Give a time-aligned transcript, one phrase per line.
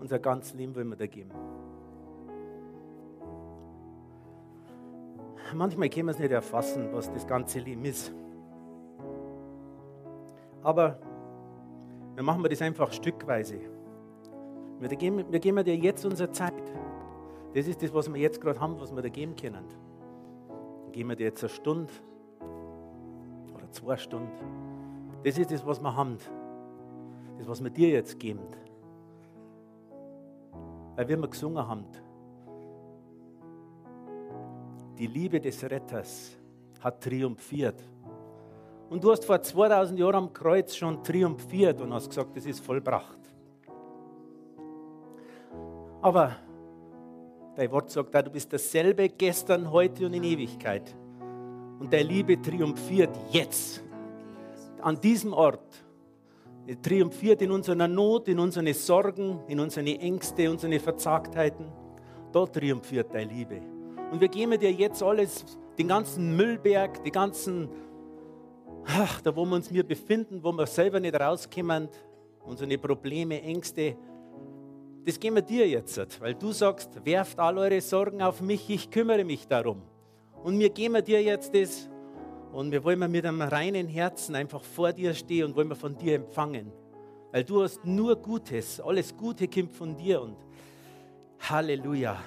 [0.00, 1.30] unser ganzes Leben wollen wir da geben.
[5.54, 8.12] Manchmal können wir es nicht erfassen, was das ganze Leben ist.
[10.62, 10.98] Aber
[12.14, 13.58] wir machen wir das einfach stückweise.
[14.80, 16.52] Wir geben, wir geben dir jetzt unsere Zeit.
[17.54, 19.64] Das ist das, was wir jetzt gerade haben, was wir da geben können.
[20.84, 21.92] Dann geben wir dir jetzt eine Stunde
[23.54, 24.30] oder zwei Stunden.
[25.24, 26.18] Das ist das, was wir haben.
[27.38, 28.40] Das, was wir dir jetzt geben.
[30.98, 31.84] Weil wir immer gesungen haben,
[34.98, 36.36] die Liebe des Retters
[36.80, 37.80] hat triumphiert.
[38.90, 42.58] Und du hast vor 2000 Jahren am Kreuz schon triumphiert und hast gesagt, es ist
[42.58, 43.20] vollbracht.
[46.02, 46.34] Aber
[47.54, 50.96] dein Wort sagt da, du bist dasselbe gestern, heute und in Ewigkeit.
[51.78, 53.84] Und deine Liebe triumphiert jetzt,
[54.82, 55.84] an diesem Ort.
[56.68, 61.72] Er triumphiert in unserer Not, in unseren Sorgen, in unseren Ängste, unsere Verzagtheiten.
[62.30, 63.62] Dort triumphiert deine Liebe.
[64.12, 65.46] Und wir geben dir jetzt alles,
[65.78, 67.70] den ganzen Müllberg, die ganzen,
[68.84, 71.88] ach, da wo wir uns mir befinden, wo wir selber nicht rauskommen,
[72.44, 73.96] unsere Probleme, Ängste,
[75.06, 78.90] das geben wir dir jetzt, weil du sagst, werft all eure Sorgen auf mich, ich
[78.90, 79.80] kümmere mich darum.
[80.44, 81.88] Und wir geben dir jetzt das
[82.52, 85.96] und wir wollen mit einem reinen Herzen einfach vor dir stehen und wollen wir von
[85.96, 86.72] dir empfangen.
[87.30, 90.36] Weil du hast nur Gutes, alles Gute kommt von dir und
[91.40, 92.18] Halleluja.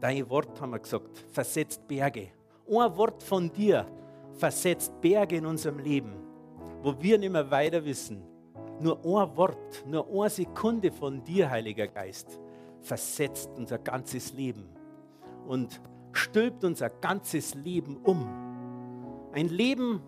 [0.00, 2.28] Dein Wort, haben wir gesagt, versetzt Berge.
[2.68, 3.86] Ein Wort von dir
[4.32, 6.14] versetzt Berge in unserem Leben,
[6.82, 8.22] wo wir nicht mehr weiter wissen.
[8.80, 12.40] Nur ein Wort, nur eine Sekunde von dir, Heiliger Geist,
[12.80, 14.70] versetzt unser ganzes Leben
[15.46, 15.80] und
[16.12, 18.49] stülpt unser ganzes Leben um.
[19.32, 20.00] Ein Leben,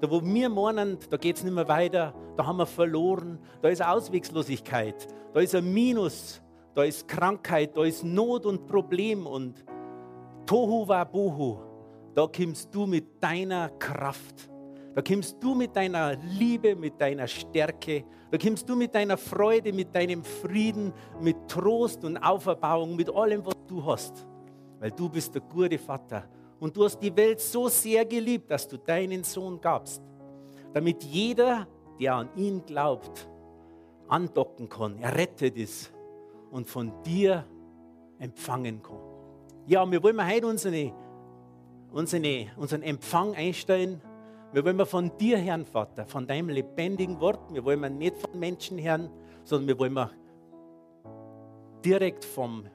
[0.00, 3.68] da wo wir meinen, da geht es nicht mehr weiter, da haben wir verloren, da
[3.68, 6.42] ist Auswegslosigkeit, da ist ein Minus,
[6.74, 9.64] da ist Krankheit, da ist Not und Problem und
[10.46, 11.58] Tohu wa Bohu.
[12.14, 14.50] Da kommst du mit deiner Kraft.
[14.94, 18.04] Da kommst du mit deiner Liebe, mit deiner Stärke.
[18.30, 23.44] Da kommst du mit deiner Freude, mit deinem Frieden, mit Trost und Auferbauung, mit allem,
[23.44, 24.26] was du hast.
[24.78, 26.28] Weil du bist der gute Vater.
[26.60, 30.02] Und du hast die Welt so sehr geliebt, dass du deinen Sohn gabst.
[30.72, 31.66] Damit jeder,
[32.00, 33.28] der an ihn glaubt,
[34.08, 34.98] andocken kann.
[34.98, 35.92] Er rettet ist
[36.50, 37.44] und von dir
[38.18, 38.98] empfangen kann.
[39.66, 40.92] Ja, wir wollen heute unsere,
[41.90, 44.00] unsere, unseren Empfang einstellen.
[44.52, 47.52] Wir wollen von dir hören, Vater, von deinem lebendigen Wort.
[47.52, 49.10] Wir wollen nicht von Menschen hören,
[49.44, 50.10] sondern wir wollen
[51.84, 52.66] direkt vom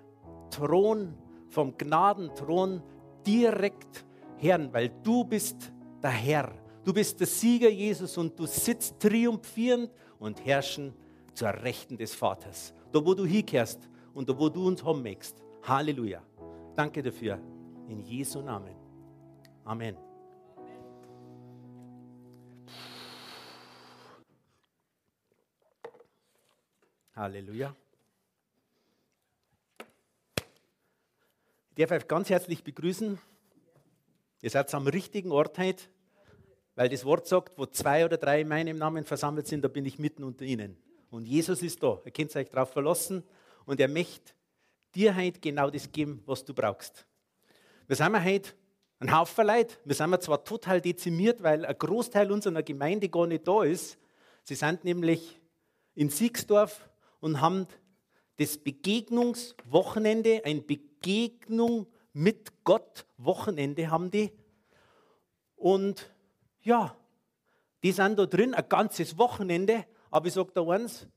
[0.50, 1.13] Thron,
[1.47, 2.81] vom Gnadenthron
[3.25, 4.06] direkt
[4.38, 5.72] hören, weil du bist
[6.02, 6.52] der Herr.
[6.84, 10.94] Du bist der Sieger Jesus und du sitzt triumphierend und herrschen
[11.34, 15.41] zur Rechten des Vaters da wo du hinkehrst und da wo du uns möchtest.
[15.63, 16.22] Halleluja.
[16.75, 17.40] Danke dafür.
[17.88, 18.75] In Jesu Namen.
[19.63, 19.97] Amen.
[27.16, 27.75] Halleluja.
[31.79, 33.17] Ich darf euch ganz herzlich begrüßen.
[34.41, 35.81] Ihr seid am richtigen Ort heute,
[36.75, 39.85] weil das Wort sagt, wo zwei oder drei in meinem Namen versammelt sind, da bin
[39.85, 40.75] ich mitten unter ihnen.
[41.09, 42.01] Und Jesus ist da.
[42.03, 43.23] Ihr könnt euch darauf verlassen.
[43.63, 44.34] Und er möchte
[44.94, 47.06] dir heute genau das geben, was du brauchst.
[47.88, 48.50] Wir sind heute
[49.00, 49.78] ein Haufen Leute.
[49.85, 53.97] Wir sind zwar total dezimiert, weil ein Großteil unserer Gemeinde gar nicht da ist.
[54.44, 55.39] Sie sind nämlich
[55.95, 56.89] in Siegsdorf
[57.22, 57.68] und haben
[58.39, 64.31] das Begegnungswochenende, ein Begegnung mit Gott Wochenende haben die.
[65.55, 66.11] Und
[66.61, 66.95] ja,
[67.83, 71.07] die sind da drin ein ganzes Wochenende aber ich sage da eins,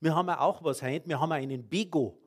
[0.00, 2.18] wir haben auch was heute, wir haben einen Bego,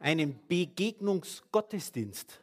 [0.00, 2.40] einen Begegnungsgottesdienst.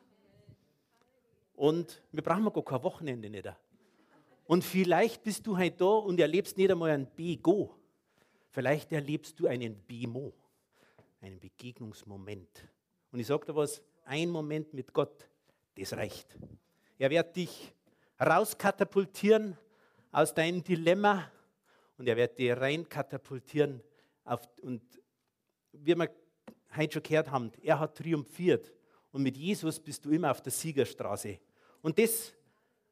[1.56, 3.48] Und wir brauchen gar kein Wochenende nicht.
[4.46, 7.74] Und vielleicht bist du heute da und erlebst nicht einmal ein Bego.
[8.56, 10.32] Vielleicht erlebst du einen Bimo,
[11.20, 12.66] einen Begegnungsmoment.
[13.12, 15.28] Und ich sage dir was, ein Moment mit Gott,
[15.78, 16.38] das reicht.
[16.98, 17.74] Er wird dich
[18.18, 19.58] rauskatapultieren
[20.10, 21.30] aus deinem Dilemma,
[21.98, 23.84] und er wird dich rein katapultieren.
[24.24, 24.82] Auf, und
[25.74, 26.10] wie wir
[26.78, 28.72] heute schon gehört haben, er hat triumphiert.
[29.12, 31.40] Und mit Jesus bist du immer auf der Siegerstraße.
[31.82, 32.32] Und das,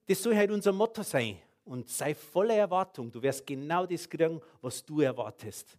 [0.07, 1.37] das soll halt unser Motto sein.
[1.65, 3.11] Und sei voller Erwartung.
[3.11, 5.77] Du wirst genau das kriegen, was du erwartest.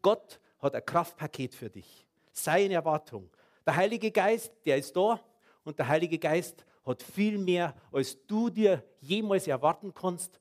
[0.00, 2.06] Gott hat ein Kraftpaket für dich.
[2.32, 3.28] Sei in Erwartung.
[3.66, 5.20] Der Heilige Geist, der ist da.
[5.64, 10.38] Und der Heilige Geist hat viel mehr, als du dir jemals erwarten kannst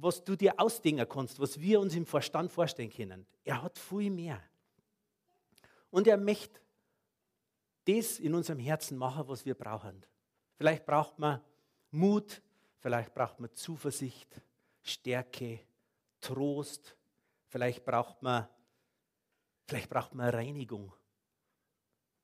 [0.00, 3.26] was du dir ausdenken kannst, was wir uns im Verstand vorstellen können.
[3.44, 4.40] Er hat viel mehr.
[5.90, 6.60] Und er möchte
[7.86, 10.04] das in unserem Herzen machen, was wir brauchen.
[10.56, 11.40] Vielleicht braucht man
[11.94, 12.42] Mut,
[12.80, 14.42] vielleicht braucht man Zuversicht,
[14.82, 15.60] Stärke,
[16.20, 16.96] Trost,
[17.46, 18.48] vielleicht braucht man,
[19.64, 20.92] vielleicht braucht man Reinigung.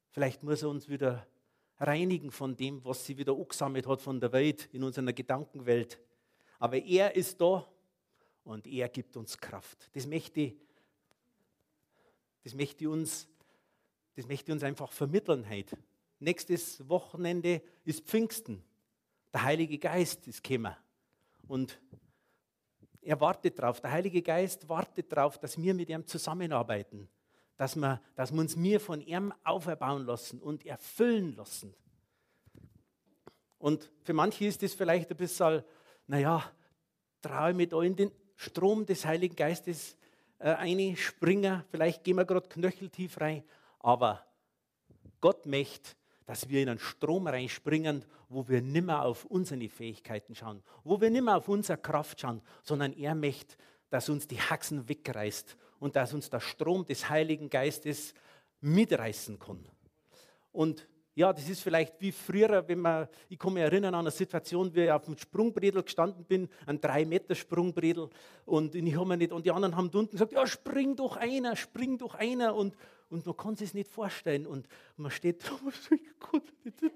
[0.08, 1.25] Vielleicht muss er uns wieder
[1.78, 6.00] reinigen von dem, was sie wieder angesammelt hat von der Welt in unserer Gedankenwelt.
[6.58, 7.64] Aber er ist da
[8.43, 9.88] und er gibt uns Kraft.
[9.93, 10.52] Das möchte,
[12.43, 13.28] das möchte, uns,
[14.17, 15.78] das möchte uns einfach vermitteln heute.
[16.19, 18.64] Nächstes Wochenende ist Pfingsten.
[19.32, 20.75] Der Heilige Geist ist gekommen.
[21.47, 21.81] Und
[23.00, 23.81] er wartet darauf.
[23.81, 27.09] Der Heilige Geist wartet darauf, dass wir mit ihm zusammenarbeiten
[27.61, 31.75] dass wir, dass wir uns mir von ihm auferbauen lassen und erfüllen lassen.
[33.59, 35.62] Und für manche ist das vielleicht ein bisschen,
[36.06, 36.43] naja,
[37.21, 39.99] traue mit da in den Strom des Heiligen Geistes
[40.38, 41.62] äh, einspringen.
[41.71, 43.44] Vielleicht gehen wir gerade knöcheltief rein.
[43.81, 44.25] Aber
[45.21, 45.91] Gott möchte,
[46.31, 51.11] dass wir in einen Strom reinspringen, wo wir nimmer auf unsere Fähigkeiten schauen, wo wir
[51.11, 53.56] nimmer auf unsere Kraft schauen, sondern er möchte,
[53.88, 58.15] dass uns die Haxen wegreißt und dass uns der Strom des Heiligen Geistes
[58.61, 59.69] mitreißen kann.
[60.53, 60.87] Und
[61.17, 64.73] ja, das ist vielleicht wie früher, wenn man, ich kann mich erinnern an eine Situation,
[64.73, 68.09] wie ich auf dem Sprungbredel gestanden bin, ein 3 Meter Sprungbredel
[68.44, 72.77] und und die anderen haben unten gesagt, ja, spring doch einer, spring doch einer und,
[73.10, 74.66] und man kann sich nicht vorstellen und
[74.96, 75.42] man steht
[76.80, 76.88] da,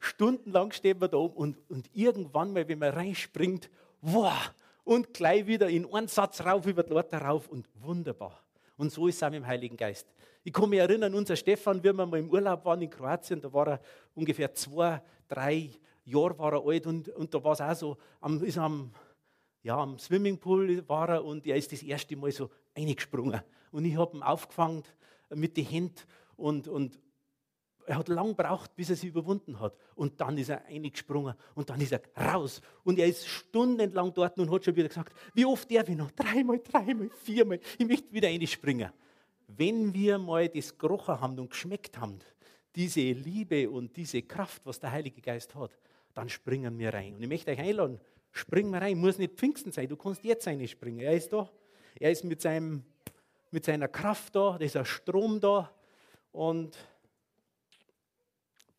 [0.00, 3.70] stundenlang stehen wir da oben und, und irgendwann mal, wenn man reinspringt,
[4.02, 4.52] wow,
[4.84, 8.42] und gleich wieder in einen Satz rauf über die Leute rauf und wunderbar.
[8.76, 10.06] Und so ist es auch mit dem Heiligen Geist.
[10.42, 13.52] Ich kann mich erinnern, unser Stefan, wie wir mal im Urlaub waren in Kroatien, da
[13.52, 13.80] war er
[14.14, 15.70] ungefähr zwei, drei
[16.04, 18.90] Jahre war er alt und, und da war es auch so, am, ist am,
[19.62, 23.42] ja, am Swimmingpool war er und er ist das erste Mal so eingesprungen.
[23.70, 24.82] Und ich habe ihn aufgefangen
[25.30, 26.00] mit den Händen
[26.36, 26.98] und, und,
[27.86, 29.76] er hat lang gebraucht, bis er sie überwunden hat.
[29.96, 32.60] Und dann ist er eingesprungen und dann ist er raus.
[32.84, 36.12] Und er ist stundenlang dort und hat schon wieder gesagt, wie oft darf ich noch?
[36.12, 37.58] Dreimal, dreimal, viermal.
[37.78, 38.90] Ich möchte wieder einspringen.
[39.48, 42.20] Wenn wir mal das gerochen haben und geschmeckt haben,
[42.76, 45.76] diese Liebe und diese Kraft, was der Heilige Geist hat,
[46.14, 47.16] dann springen wir rein.
[47.16, 47.98] Und ich möchte euch einladen,
[48.30, 48.98] springen wir rein.
[48.98, 51.00] Muss nicht Pfingsten sein, du kannst jetzt einspringen.
[51.00, 51.50] Er ist da.
[51.98, 52.84] Er ist mit, seinem,
[53.50, 55.70] mit seiner Kraft da, da ist ein Strom da.
[56.32, 56.76] Und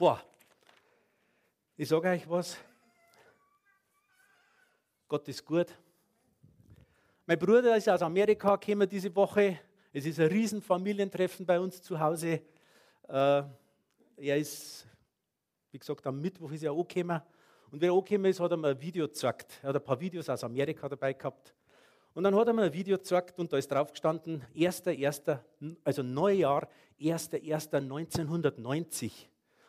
[0.01, 0.19] Boah,
[1.77, 2.57] ich sage euch was.
[5.07, 5.67] Gott ist gut.
[7.27, 9.59] Mein Bruder ist aus Amerika gekommen diese Woche.
[9.93, 12.41] Es ist ein Riesenfamilientreffen bei uns zu Hause.
[13.07, 13.43] Äh,
[14.17, 14.87] er ist,
[15.69, 17.21] wie gesagt, am Mittwoch ist er angekommen.
[17.69, 19.59] Und wenn er angekommen ist, hat er mir ein Video gezeigt.
[19.61, 21.53] Er hat ein paar Videos aus Amerika dabei gehabt.
[22.13, 25.39] Und dann hat er mir ein Video gezeigt und da ist drauf gestanden, 1.1.,
[25.83, 26.67] also Neujahr,
[26.99, 29.27] 1.1.1990.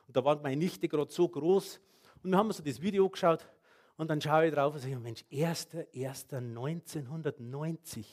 [0.08, 1.78] Und da war meine Nichte gerade so groß.
[2.22, 3.48] Und wir haben uns so das Video geschaut
[3.96, 8.04] und dann schaue ich drauf und sage, Mensch, 1.1.1990,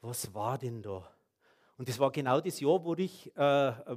[0.00, 1.08] was war denn da?
[1.76, 3.96] Und das war genau das Jahr, wo ich, äh, äh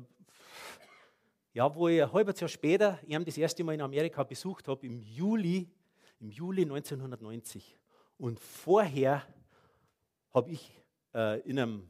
[1.54, 4.86] ja, wo ich ein halbes Jahr später ihn das erste Mal in Amerika besucht habe,
[4.86, 5.68] im Juli,
[6.20, 7.76] im Juli 1990.
[8.18, 9.24] Und vorher
[10.34, 10.82] habe ich
[11.14, 11.90] äh, in einem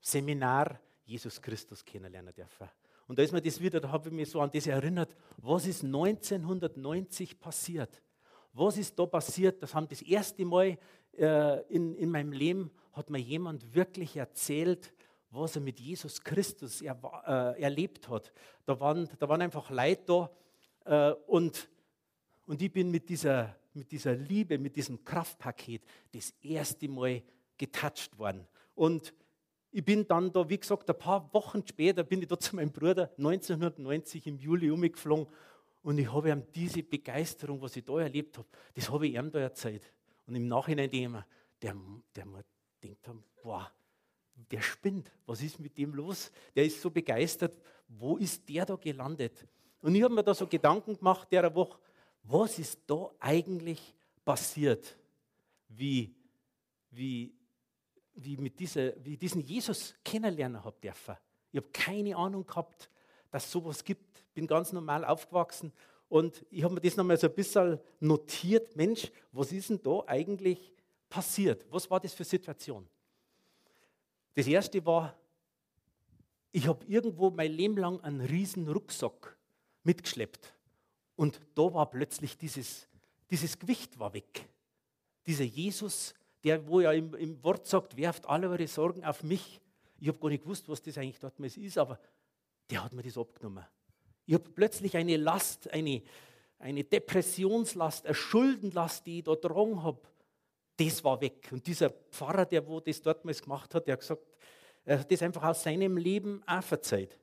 [0.00, 2.68] Seminar Jesus Christus kennenlernen dürfen.
[3.06, 5.66] Und da ist mir das wieder, da habe ich mich so an das erinnert, was
[5.66, 8.00] ist 1990 passiert?
[8.52, 9.62] Was ist da passiert?
[9.62, 10.78] Das haben das erste Mal
[11.18, 14.92] äh, in, in meinem Leben, hat mir jemand wirklich erzählt,
[15.30, 18.32] was er mit Jesus Christus er, äh, erlebt hat.
[18.64, 20.30] Da waren, da waren einfach Leute da
[20.84, 21.68] äh, und,
[22.46, 25.82] und ich bin mit dieser, mit dieser Liebe, mit diesem Kraftpaket
[26.12, 27.22] das erste Mal
[27.60, 28.48] getoucht worden.
[28.74, 29.12] Und
[29.70, 32.72] ich bin dann da, wie gesagt, ein paar Wochen später bin ich da zu meinem
[32.72, 35.26] Bruder 1990 im Juli umgeflogen
[35.82, 39.30] und ich habe ihm diese Begeisterung, was ich da erlebt habe, das habe ich ihm
[39.30, 39.92] da erzählt.
[40.26, 41.26] Und im Nachhinein denke ich mir,
[41.62, 41.76] der,
[42.14, 42.44] der mir
[42.82, 43.08] denkt,
[43.42, 43.70] wow,
[44.50, 46.30] der spinnt, was ist mit dem los?
[46.54, 47.56] Der ist so begeistert,
[47.88, 49.46] wo ist der da gelandet?
[49.82, 51.78] Und ich habe mir da so Gedanken gemacht, der Woche,
[52.22, 54.96] was ist da eigentlich passiert?
[55.68, 56.14] Wie,
[56.90, 57.32] wie,
[58.24, 61.16] wie, mit dieser, wie diesen Jesus kennenlernen habe dürfen.
[61.52, 62.90] Ich habe keine Ahnung gehabt,
[63.30, 64.24] dass es sowas gibt.
[64.34, 65.72] Bin ganz normal aufgewachsen
[66.08, 68.74] und ich habe mir das nochmal so ein bisschen notiert.
[68.76, 70.72] Mensch, was ist denn da eigentlich
[71.08, 71.64] passiert?
[71.70, 72.86] Was war das für Situation?
[74.34, 75.16] Das erste war,
[76.50, 79.36] ich habe irgendwo mein Leben lang einen riesen Rucksack
[79.84, 80.52] mitgeschleppt.
[81.14, 82.88] Und da war plötzlich dieses,
[83.30, 84.48] dieses Gewicht war weg.
[85.26, 89.60] Dieser Jesus, der, wo ja im, im Wort sagt, werft alle eure Sorgen auf mich.
[89.98, 91.98] Ich habe gar nicht gewusst, was das eigentlich dort ist, aber
[92.70, 93.64] der hat mir das abgenommen.
[94.26, 96.02] Ich habe plötzlich eine Last, eine,
[96.58, 100.00] eine Depressionslast, eine Schuldenlast, die ich da dran habe,
[100.76, 101.48] das war weg.
[101.50, 104.22] Und dieser Pfarrer, der wo das dort gemacht hat, der hat gesagt,
[104.84, 107.18] er hat das einfach aus seinem Leben auch verzeiht.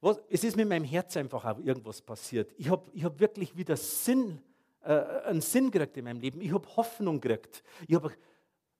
[0.00, 2.54] Was, es ist mit meinem Herz einfach auch irgendwas passiert.
[2.56, 4.40] Ich habe ich hab wirklich wieder Sinn,
[4.86, 6.40] äh, einen Sinn gekriegt in meinem Leben.
[6.40, 7.62] Ich habe Hoffnung gekriegt.
[7.88, 8.12] Ich habe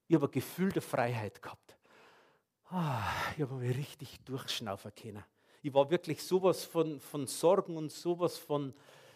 [0.09, 1.77] ich hab ein Gefühl der Freiheit gehabt.
[2.71, 3.03] Ah,
[3.37, 5.25] ich habe mich richtig durchschnaufen können.
[5.63, 8.73] Ich war wirklich sowas von, von Sorgen und sowas von,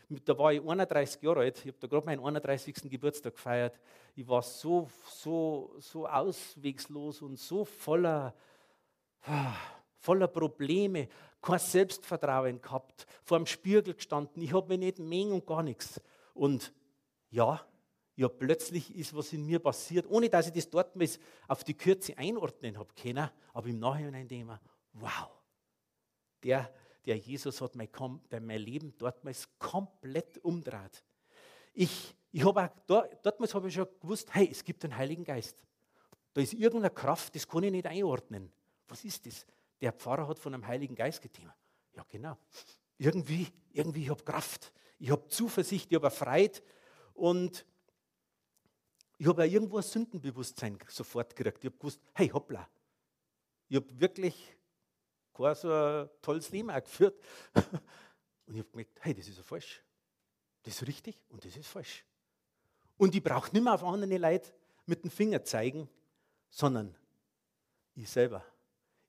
[0.08, 2.90] da war ich 31 Jahre alt, ich habe da gerade meinen 31.
[2.90, 3.78] Geburtstag gefeiert.
[4.16, 8.34] Ich war so, so, so auswegslos und so voller,
[9.22, 9.54] ah,
[9.98, 11.08] voller Probleme,
[11.40, 16.00] kein Selbstvertrauen gehabt, vor dem Spiegel gestanden, ich habe mich nicht mengen und gar nichts.
[16.34, 16.72] Und
[17.30, 17.64] ja,
[18.16, 21.08] ja, plötzlich ist was in mir passiert, ohne dass ich das dort mal
[21.48, 24.60] auf die Kürze einordnen habe können, aber im Nachhinein denke ich mir,
[24.92, 25.30] wow,
[26.42, 26.72] der,
[27.06, 27.88] der Jesus hat mein,
[28.42, 31.02] mein Leben dortmals komplett umdreht.
[31.72, 35.24] Ich, ich habe auch, dort, dortmals habe ich schon gewusst, hey, es gibt einen Heiligen
[35.24, 35.56] Geist.
[36.34, 38.52] Da ist irgendeine Kraft, das kann ich nicht einordnen.
[38.88, 39.46] Was ist das?
[39.80, 41.52] Der Pfarrer hat von einem Heiligen Geist getan.
[41.94, 42.36] Ja, genau.
[42.98, 46.60] Irgendwie, irgendwie, ich habe Kraft, ich habe Zuversicht, ich habe Freude
[47.14, 47.64] und
[49.18, 51.58] ich habe irgendwo ein Sündenbewusstsein sofort gekriegt.
[51.58, 52.66] Ich habe gewusst, hey, hoppla.
[53.68, 54.56] Ich habe wirklich
[55.34, 57.20] kein so ein tolles Leben auch geführt.
[58.46, 59.82] Und ich habe gemerkt, hey, das ist ja falsch.
[60.62, 62.04] Das ist richtig und das ist falsch.
[62.98, 64.52] Und ich brauche nicht mehr auf andere Leute
[64.86, 65.88] mit dem Finger zeigen,
[66.50, 66.94] sondern
[67.94, 68.44] ich selber.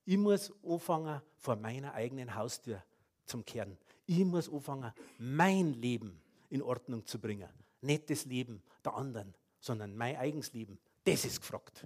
[0.05, 2.83] Ich muss anfangen, vor meiner eigenen Haustür
[3.25, 3.77] zum Kehren.
[4.05, 7.49] Ich muss anfangen, mein Leben in Ordnung zu bringen.
[7.81, 10.79] Nicht das Leben der anderen, sondern mein eigenes Leben.
[11.03, 11.85] Das ist gefragt.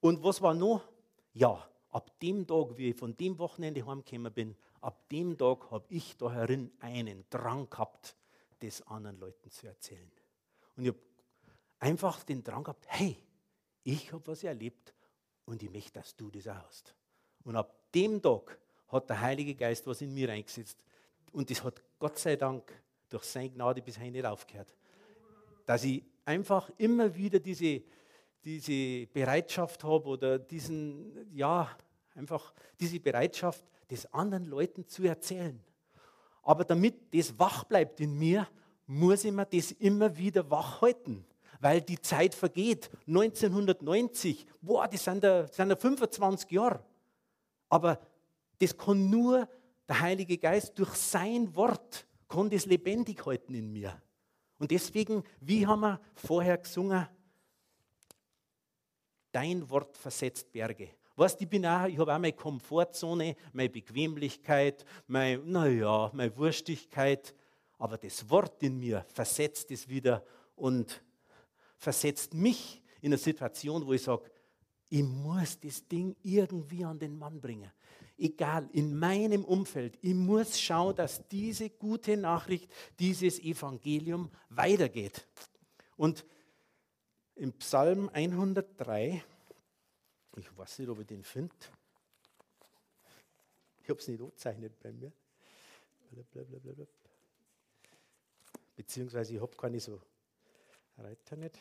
[0.00, 0.82] Und was war noch?
[1.32, 5.86] Ja, ab dem Tag, wie ich von dem Wochenende heimgekommen bin, ab dem Tag habe
[5.88, 8.16] ich da herin einen Drang gehabt,
[8.60, 10.10] das anderen Leuten zu erzählen.
[10.76, 11.00] Und ich habe
[11.80, 13.16] einfach den Drang gehabt, hey,
[13.84, 14.94] ich habe was erlebt
[15.44, 16.94] und ich möchte, dass du das auch hast.
[17.44, 20.78] Und ab dem Tag hat der Heilige Geist was in mir eingesetzt.
[21.32, 22.72] Und das hat Gott sei Dank
[23.08, 24.74] durch seine Gnade bisher nicht aufgehört.
[25.66, 27.82] Dass ich einfach immer wieder diese,
[28.44, 31.68] diese Bereitschaft habe oder diesen, ja,
[32.14, 35.58] einfach diese Bereitschaft, das anderen Leuten zu erzählen.
[36.42, 38.48] Aber damit das wach bleibt in mir,
[38.86, 41.24] muss ich mir das immer wieder wach halten,
[41.60, 42.90] weil die Zeit vergeht.
[43.06, 46.82] 1990, boah, das sind ja, das sind ja 25 Jahre.
[47.68, 48.00] Aber
[48.58, 49.48] das kann nur
[49.88, 54.00] der Heilige Geist durch sein Wort, kann das lebendig halten in mir.
[54.58, 57.06] Und deswegen, wie haben wir vorher gesungen,
[59.32, 60.90] dein Wort versetzt Berge.
[61.16, 67.34] Weißt, ich bin auch, ich habe auch meine Komfortzone, meine Bequemlichkeit, meine, naja, meine Wurstigkeit.
[67.78, 71.02] Aber das Wort in mir versetzt es wieder und
[71.76, 74.30] versetzt mich in eine Situation, wo ich sage,
[74.90, 77.70] ich muss das Ding irgendwie an den Mann bringen.
[78.20, 85.24] Egal, in meinem Umfeld, ich muss schauen, dass diese gute Nachricht, dieses Evangelium weitergeht.
[85.96, 86.26] Und
[87.36, 89.22] im Psalm 103,
[90.36, 91.54] ich weiß nicht, ob ich den finde.
[93.84, 95.12] Ich habe es nicht angezeichnet bei mir.
[98.74, 100.00] Beziehungsweise ich habe keine so
[100.96, 101.56] Reiter nicht.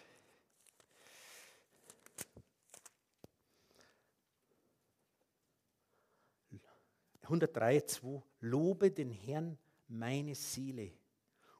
[7.28, 9.58] (103,2) Lobe den Herrn
[9.88, 10.92] meine Seele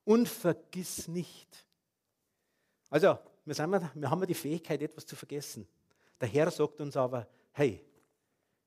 [0.04, 1.66] und vergiss nicht.
[2.90, 5.68] Also, wir, sind, wir haben die Fähigkeit, etwas zu vergessen.
[6.20, 7.84] Der Herr sagt uns aber, hey,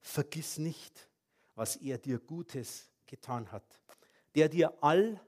[0.00, 1.08] vergiss nicht,
[1.54, 3.64] was er dir Gutes getan hat,
[4.34, 5.20] der dir all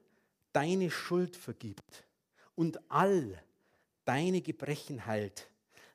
[0.51, 2.05] deine Schuld vergibt
[2.55, 3.41] und all
[4.05, 5.49] deine Gebrechen heilt,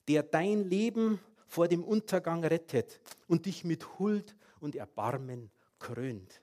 [0.07, 6.43] der dein Leben vor dem Untergang rettet und dich mit Huld und Erbarmen krönt.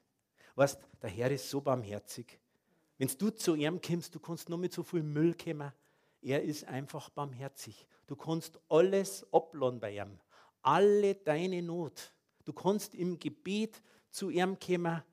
[0.55, 2.39] Weißt, der Herr ist so barmherzig.
[2.97, 5.71] Wenn du zu ihm kommst, du kannst nur mit so viel Müll kommen,
[6.21, 7.85] er ist einfach barmherzig.
[8.07, 10.19] Du kannst alles abladen bei ihm.
[10.61, 12.13] Alle deine Not.
[12.45, 15.03] Du kannst im Gebet zu ihm kommen.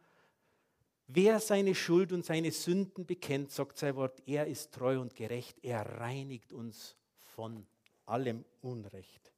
[1.08, 5.58] Wer seine Schuld und seine Sünden bekennt, sagt sein Wort, er ist treu und gerecht.
[5.62, 7.66] Er reinigt uns von
[8.06, 9.32] allem Unrecht.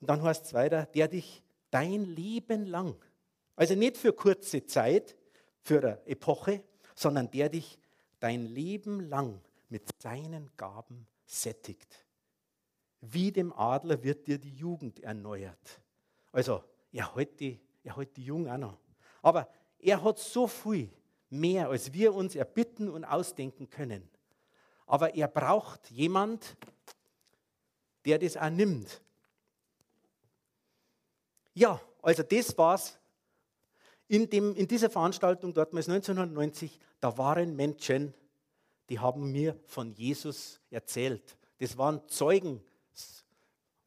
[0.00, 2.96] Und dann heißt es weiter, der dich dein Leben lang,
[3.56, 5.16] also nicht für kurze Zeit,
[5.60, 6.62] für eine Epoche,
[6.94, 7.78] sondern der dich
[8.20, 12.06] dein Leben lang mit seinen Gaben sättigt.
[13.00, 15.80] Wie dem Adler wird dir die Jugend erneuert.
[16.30, 18.78] Also, er hält die, er hält die Jungen auch noch.
[19.22, 20.90] Aber er hat so viel
[21.30, 24.08] mehr, als wir uns erbitten und ausdenken können.
[24.86, 26.56] Aber er braucht jemand,
[28.04, 29.00] der das auch nimmt.
[31.54, 32.98] Ja, also das war's.
[34.12, 38.12] In, dem, in dieser Veranstaltung, dort 1990, da waren Menschen,
[38.90, 41.38] die haben mir von Jesus erzählt.
[41.58, 42.60] Das waren Zeugen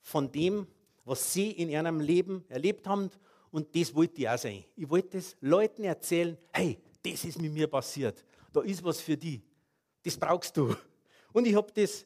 [0.02, 0.66] von dem,
[1.04, 3.12] was sie in ihrem Leben erlebt haben.
[3.52, 4.66] Und das wollte ich auch sein.
[4.76, 8.26] Ich wollte es Leuten erzählen, hey, das ist mit mir passiert.
[8.52, 9.44] Da ist was für die.
[10.02, 10.76] Das brauchst du.
[11.34, 12.04] Und ich habe das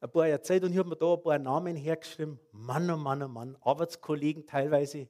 [0.00, 2.40] ein paar Jahre Zeit und ich habe mir da ein paar Namen hergeschrieben.
[2.52, 5.06] Mann, oh Mann, oh Mann, Arbeitskollegen teilweise,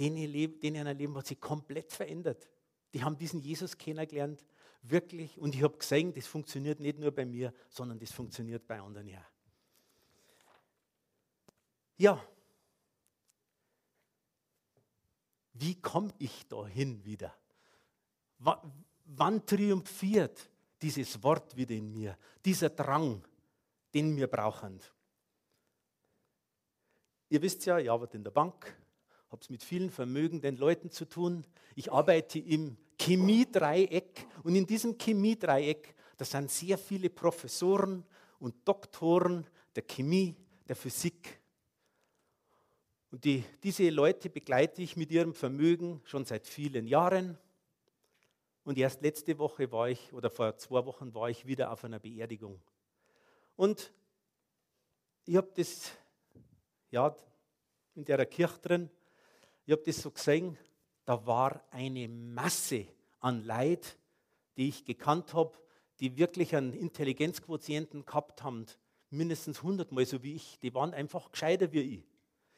[0.00, 2.48] denen, denen ihr Leben hat sich komplett verändert.
[2.94, 4.44] Die haben diesen Jesus kennengelernt,
[4.82, 5.38] wirklich.
[5.38, 9.06] Und ich habe gesehen, das funktioniert nicht nur bei mir, sondern das funktioniert bei anderen
[9.06, 9.24] ja.
[11.98, 12.24] Ja.
[15.52, 17.34] Wie komme ich da hin wieder?
[18.38, 18.52] W
[19.12, 20.48] wann triumphiert
[20.80, 22.16] dieses Wort wieder in mir?
[22.44, 23.22] Dieser Drang,
[23.92, 24.80] den wir brauchen.
[27.28, 28.76] Ihr wisst ja, ich arbeite in der Bank,
[29.30, 31.44] habe es mit vielen vermögenden Leuten zu tun.
[31.76, 38.04] Ich arbeite im Chemiedreieck und in diesem Chemiedreieck, da sind sehr viele Professoren
[38.40, 40.34] und Doktoren der Chemie,
[40.66, 41.40] der Physik.
[43.12, 47.38] Und die, diese Leute begleite ich mit ihrem Vermögen schon seit vielen Jahren.
[48.64, 51.98] Und erst letzte Woche war ich, oder vor zwei Wochen war ich wieder auf einer
[51.98, 52.60] Beerdigung.
[53.56, 53.92] Und
[55.24, 55.92] ich habe das,
[56.90, 57.14] ja,
[57.94, 58.90] in der Kirche drin,
[59.70, 60.58] ich habe das so gesehen,
[61.04, 62.88] da war eine Masse
[63.20, 63.96] an Leid,
[64.56, 65.56] die ich gekannt habe,
[66.00, 68.66] die wirklich einen Intelligenzquotienten gehabt haben,
[69.10, 70.58] mindestens hundertmal so wie ich.
[70.58, 72.04] Die waren einfach gescheiter wie ich.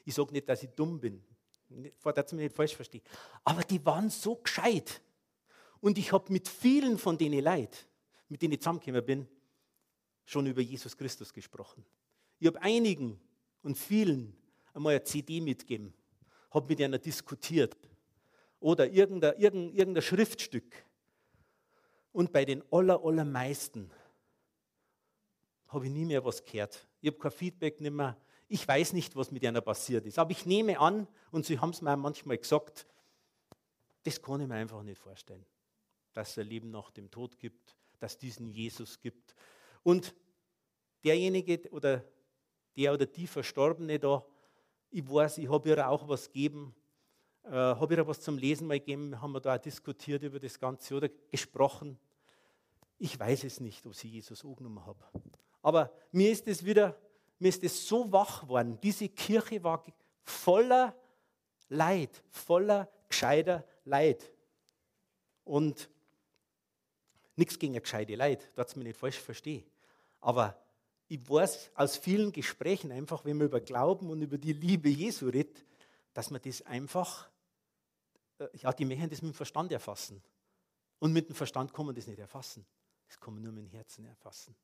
[0.06, 1.22] Ich sage nicht, dass ich dumm bin,
[2.02, 3.02] dass mich nicht falsch verstehe.
[3.44, 5.02] Aber die waren so gescheit.
[5.80, 7.86] Und ich habe mit vielen von denen Leid,
[8.30, 9.28] mit denen ich zusammengekommen bin,
[10.24, 11.84] schon über Jesus Christus gesprochen.
[12.38, 13.20] Ich habe einigen
[13.60, 14.34] und vielen
[14.72, 15.92] einmal eine CD mitgegeben,
[16.52, 17.76] habe mit einer diskutiert
[18.60, 20.84] oder irgendein, irgendein, irgendein Schriftstück.
[22.12, 23.90] Und bei den aller, allermeisten
[25.68, 26.86] habe ich nie mehr was gehört.
[27.00, 28.16] Ich habe kein Feedback nicht mehr.
[28.48, 30.18] Ich weiß nicht, was mit einer passiert ist.
[30.18, 32.86] Aber ich nehme an, und sie haben es mir manchmal gesagt,
[34.02, 35.46] das kann ich mir einfach nicht vorstellen,
[36.12, 39.34] dass es ein Leben nach dem Tod gibt, dass es diesen Jesus gibt.
[39.82, 40.14] Und
[41.02, 42.04] derjenige oder
[42.76, 44.24] der oder die Verstorbene da,
[44.92, 46.74] ich weiß, ich habe ihr auch was gegeben,
[47.44, 50.58] äh, habe ihr was zum Lesen mal gegeben, haben wir da auch diskutiert über das
[50.58, 51.98] Ganze oder gesprochen.
[52.98, 55.02] Ich weiß es nicht, ob sie Jesus angenommen habe.
[55.62, 56.96] Aber mir ist es wieder,
[57.38, 58.78] mir ist es so wach geworden.
[58.82, 59.82] Diese Kirche war
[60.24, 60.94] voller
[61.68, 64.30] Leid, voller gescheiter Leid.
[65.44, 65.88] Und
[67.34, 69.64] nichts gegen gescheite Leid, da es mir nicht falsch verstehen.
[70.20, 70.56] Aber
[71.12, 75.28] ich weiß aus vielen Gesprächen einfach, wenn man über Glauben und über die Liebe Jesu
[75.28, 75.62] redet,
[76.14, 77.28] dass man das einfach,
[78.38, 80.22] äh, ja, die möchten das mit dem Verstand erfassen.
[81.00, 82.64] Und mit dem Verstand kann man das nicht erfassen.
[83.08, 84.54] Das kann man nur mit dem Herzen erfassen.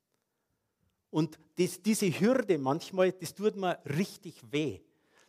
[1.11, 4.81] Und das, diese Hürde manchmal, das tut mir richtig weh.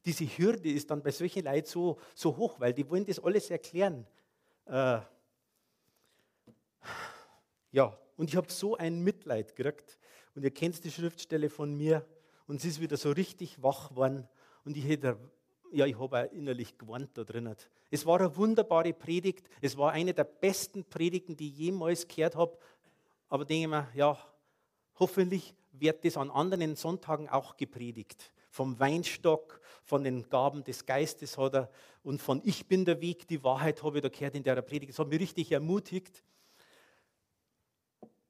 [0.05, 3.49] Diese Hürde ist dann bei solchen Leuten so, so hoch, weil die wollen das alles
[3.49, 4.08] erklären.
[4.67, 5.01] Äh,
[7.71, 9.99] ja, und ich habe so ein Mitleid gekriegt.
[10.39, 12.06] Und ihr kennt die Schriftstelle von mir.
[12.47, 14.25] Und sie ist wieder so richtig wach geworden.
[14.63, 15.17] Und ich hätte,
[15.73, 17.58] ja, ich habe auch innerlich gewarnt da drinnen.
[17.91, 19.49] Es war eine wunderbare Predigt.
[19.60, 22.58] Es war eine der besten Predigten, die ich jemals gehört habe.
[23.28, 24.17] Aber denke ich mir, ja,
[24.97, 28.32] hoffentlich wird das an anderen Sonntagen auch gepredigt.
[28.49, 31.69] Vom Weinstock, von den Gaben des Geistes hat er
[32.02, 34.91] und von Ich bin der Weg, die Wahrheit habe ich da gehört in der Predigt.
[34.91, 36.23] Das hat mich richtig ermutigt.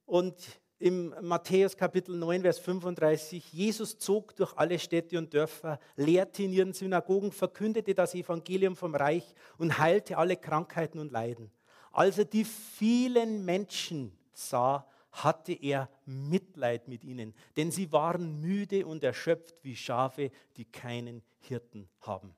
[0.07, 6.43] Und im Matthäus Kapitel 9, Vers 35, Jesus zog durch alle Städte und Dörfer, lehrte
[6.43, 11.51] in ihren Synagogen, verkündete das Evangelium vom Reich und heilte alle Krankheiten und Leiden.
[11.91, 18.85] Als er die vielen Menschen sah, hatte er Mitleid mit ihnen, denn sie waren müde
[18.85, 22.33] und erschöpft wie Schafe, die keinen Hirten haben.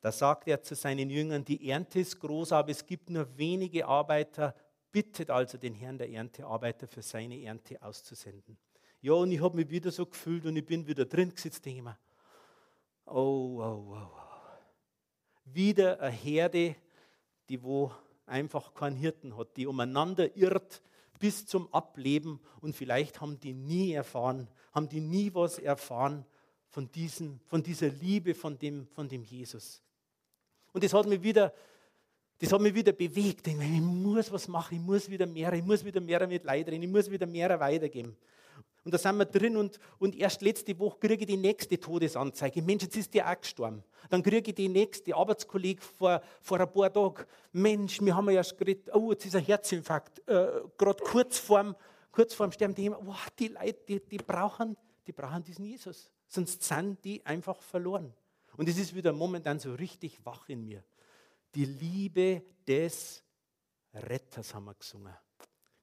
[0.00, 3.86] Da sagte er zu seinen Jüngern, die Ernte ist groß, aber es gibt nur wenige
[3.86, 4.54] Arbeiter
[4.92, 8.56] bittet also den Herrn der Erntearbeiter für seine Ernte auszusenden.
[9.00, 11.78] Ja, und ich habe mich wieder so gefühlt und ich bin wieder drin gesetzt, denke
[11.78, 11.98] ich mir,
[13.06, 14.08] oh, oh, oh, oh.
[15.44, 16.76] Wieder eine Herde,
[17.48, 17.90] die wo
[18.26, 20.82] einfach keinen Hirten hat, die umeinander irrt,
[21.18, 26.24] bis zum Ableben und vielleicht haben die nie erfahren, haben die nie was erfahren
[26.68, 29.82] von, diesen, von dieser Liebe, von dem, von dem Jesus.
[30.72, 31.52] Und das hat mich wieder,
[32.42, 33.46] das hat mich wieder bewegt.
[33.46, 36.66] Ich, ich muss was machen, ich muss wieder mehr, ich muss wieder mehr mit Leid
[36.66, 38.16] reden, ich muss wieder mehr weitergeben.
[38.84, 42.60] Und da sind wir drin und, und erst letzte Woche kriege ich die nächste Todesanzeige.
[42.60, 43.84] Mensch, jetzt ist der auch gestorben.
[44.10, 47.24] Dann kriege ich die nächste Arbeitskollege vor, vor ein paar Tagen.
[47.52, 50.18] Mensch, wir haben ja erst geredet, oh, jetzt ist ein Herzinfarkt.
[50.28, 51.76] Äh, Gerade kurz vorm,
[52.10, 54.76] kurz vorm Sterben, die, oh, die Leute, die, die, brauchen,
[55.06, 56.10] die brauchen diesen Jesus.
[56.26, 58.12] Sonst sind die einfach verloren.
[58.56, 60.82] Und es ist wieder momentan so richtig wach in mir.
[61.54, 63.22] Die Liebe des
[63.92, 65.14] Retters haben wir gesungen.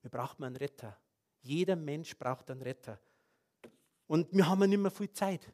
[0.02, 0.98] Wir brauchen einen Retter.
[1.42, 2.98] Jeder Mensch braucht einen Retter.
[4.06, 5.52] Und wir haben nicht mehr viel Zeit.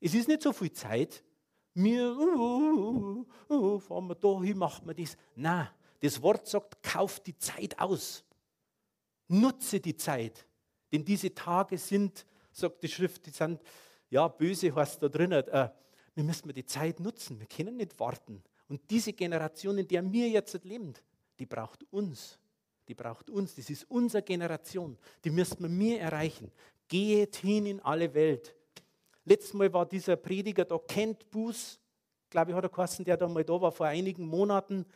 [0.00, 1.24] Es ist nicht so viel Zeit.
[1.72, 5.16] Wir, uh, uh, uh, fahren wir da hin, machen wir das.
[5.34, 5.68] Nein,
[6.00, 8.24] das Wort sagt, kauf die Zeit aus.
[9.28, 10.46] Nutze die Zeit.
[10.92, 13.62] Denn diese Tage sind, sagt die Schrift, die sind,
[14.08, 15.70] ja, böse heißt da drin, äh,
[16.14, 17.38] wir müssen die Zeit nutzen.
[17.38, 18.42] Wir können nicht warten.
[18.68, 20.94] Und diese Generation, in der wir jetzt leben,
[21.38, 22.38] die braucht uns
[22.88, 26.50] die braucht uns, das ist unsere Generation, die müssen wir mir erreichen.
[26.88, 28.54] Geht hin in alle Welt.
[29.24, 31.80] Letztes Mal war dieser Prediger da, Kent Buß,
[32.30, 34.86] glaube ich, hat er geheißen, der da mal da war vor einigen Monaten.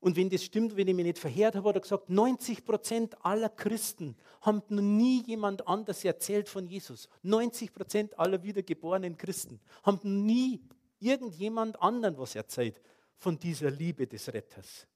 [0.00, 3.24] Und wenn das stimmt, wenn ich mich nicht verheert habe, hat er gesagt, 90 Prozent
[3.24, 7.08] aller Christen haben noch nie jemand anders erzählt von Jesus.
[7.22, 10.60] 90 Prozent aller wiedergeborenen Christen haben noch nie
[10.98, 12.80] irgendjemand anderen was erzählt
[13.18, 14.86] von dieser Liebe des Retters.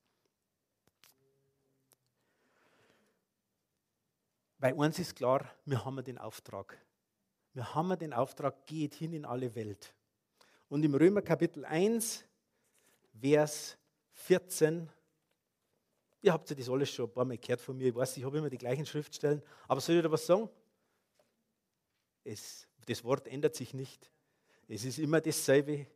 [4.58, 6.80] Weil eins ist klar, wir haben den Auftrag.
[7.52, 9.92] Wir haben den Auftrag, geht hin in alle Welt.
[10.68, 12.24] Und im Römer Kapitel 1,
[13.20, 13.76] Vers
[14.12, 14.88] 14,
[16.22, 18.24] ihr habt ja das alles schon ein paar Mal gehört von mir, ich weiß, ich
[18.24, 20.48] habe immer die gleichen Schriftstellen, aber soll ich da was sagen?
[22.24, 24.10] Es, das Wort ändert sich nicht.
[24.68, 25.86] Es ist immer dasselbe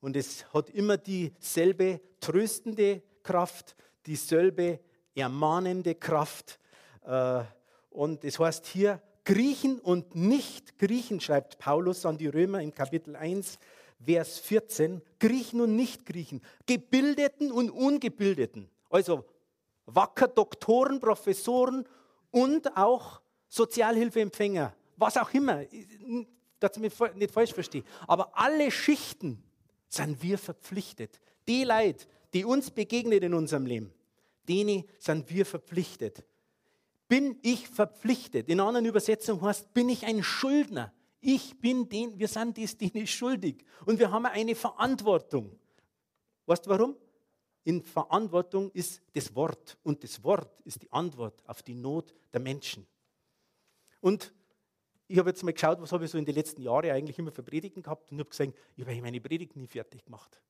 [0.00, 4.80] und es hat immer dieselbe tröstende Kraft, dieselbe
[5.14, 6.58] ermahnende Kraft.
[7.04, 7.42] Äh,
[7.90, 13.58] und es heißt hier, Griechen und Nicht-Griechen, schreibt Paulus an die Römer im Kapitel 1,
[14.04, 15.02] Vers 14.
[15.18, 18.70] Griechen und Nicht-Griechen, Gebildeten und Ungebildeten.
[18.90, 19.24] Also
[19.86, 21.88] wacker Doktoren, Professoren
[22.30, 25.64] und auch Sozialhilfeempfänger, was auch immer,
[26.60, 27.84] dass ich mich nicht falsch verstehe.
[28.06, 29.42] Aber alle Schichten
[29.88, 31.20] sind wir verpflichtet.
[31.48, 33.92] Die Leute, die uns begegnet in unserem Leben,
[34.48, 36.24] denen sind wir verpflichtet
[37.08, 38.48] bin ich verpflichtet.
[38.48, 40.92] In anderen Übersetzung heißt, bin ich ein Schuldner.
[41.20, 43.64] Ich bin den, wir sind dies denen schuldig.
[43.84, 45.58] Und wir haben eine Verantwortung.
[46.46, 46.96] Weißt du warum?
[47.64, 49.76] In Verantwortung ist das Wort.
[49.82, 52.86] Und das Wort ist die Antwort auf die Not der Menschen.
[54.00, 54.32] Und
[55.08, 57.30] ich habe jetzt mal geschaut, was habe ich so in den letzten Jahren eigentlich immer
[57.30, 60.40] für Predigten gehabt und habe gesagt, ich habe meine Predigten nie fertig gemacht.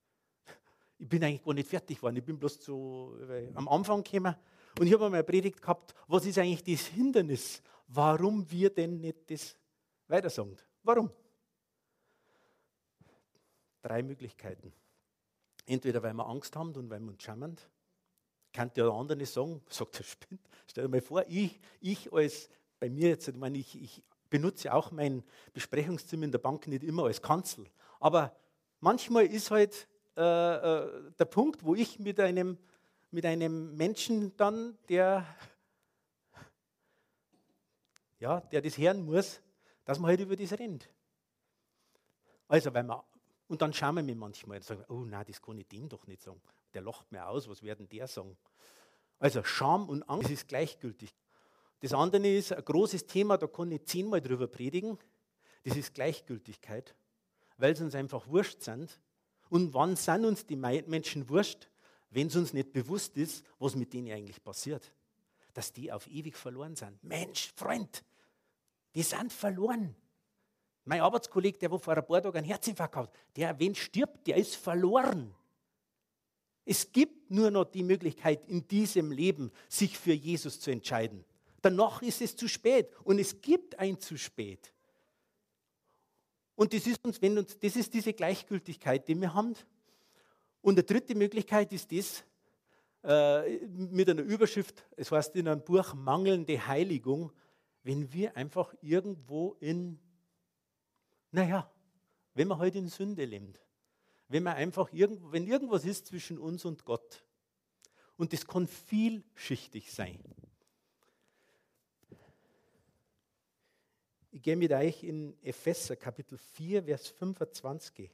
[0.99, 2.17] Ich bin eigentlich gar nicht fertig geworden.
[2.17, 4.35] Ich bin bloß so äh, am Anfang gekommen
[4.79, 9.01] und ich habe einmal eine Predigt gehabt, was ist eigentlich das Hindernis, warum wir denn
[9.01, 9.59] nicht das
[10.09, 10.57] weitersagen?
[10.83, 11.11] Warum?
[13.83, 14.73] Drei Möglichkeiten.
[15.67, 17.57] Entweder weil wir Angst haben und weil wir uns schämen.
[18.55, 20.41] Kann der andere nicht sagen, sagt er spinnt.
[20.67, 22.49] Stell dir mal vor, ich, ich als,
[22.81, 26.85] bei mir jetzt, ich meine, ich, ich benutze auch mein Besprechungszimmer in der Bank nicht
[26.85, 27.67] immer als Kanzel.
[28.01, 28.37] Aber
[28.81, 32.59] manchmal ist halt äh, äh, der Punkt, wo ich mit einem
[33.11, 35.27] mit einem Menschen dann, der,
[38.19, 39.41] ja, der das hören muss,
[39.85, 40.91] dass man halt über das rennt.
[42.49, 43.01] Also, weil man,
[43.49, 46.07] und dann schauen wir mir manchmal und sagen, oh nein, das kann ich dem doch
[46.07, 46.43] nicht sagen.
[46.75, 48.37] Der lacht mir aus, was werden der sagen?
[49.19, 51.15] Also Scham und Angst ist gleichgültig.
[51.81, 54.99] Das andere ist ein großes Thema, da kann ich zehnmal drüber predigen.
[55.65, 56.95] Das ist Gleichgültigkeit,
[57.59, 59.01] weil sie uns einfach wurscht sind.
[59.49, 61.69] Und wann sind uns die Menschen wurscht?
[62.11, 64.93] wenn es uns nicht bewusst ist, was mit denen eigentlich passiert.
[65.53, 67.03] Dass die auf ewig verloren sind.
[67.03, 68.05] Mensch, Freund,
[68.95, 69.95] die sind verloren.
[70.85, 74.57] Mein Arbeitskollege, der vor ein paar Tagen einen Herzinfarkt hat, der, wenn stirbt, der ist
[74.57, 75.35] verloren.
[76.65, 81.25] Es gibt nur noch die Möglichkeit, in diesem Leben sich für Jesus zu entscheiden.
[81.67, 84.73] Danach ist es zu spät und es gibt ein zu spät.
[86.55, 89.55] Und das ist, uns, wenn uns, das ist diese Gleichgültigkeit, die wir haben.
[90.61, 92.23] Und die dritte Möglichkeit ist das,
[93.03, 97.33] äh, mit einer Überschrift, es heißt in einem Buch Mangelnde Heiligung,
[97.83, 99.99] wenn wir einfach irgendwo in,
[101.33, 101.69] naja,
[102.35, 103.61] wenn man halt in Sünde lebt.
[104.29, 107.25] Wenn man einfach irgendwo, wenn irgendwas ist zwischen uns und Gott.
[108.17, 110.23] Und das kann vielschichtig sein.
[114.37, 118.11] Ich gehe mit euch in Epheser Kapitel 4, Vers 25.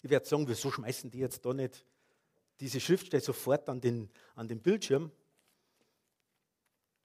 [0.00, 1.84] Ich werde sagen, wieso schmeißen die jetzt da nicht
[2.60, 5.12] diese Schriftstelle sofort an den, an den Bildschirm?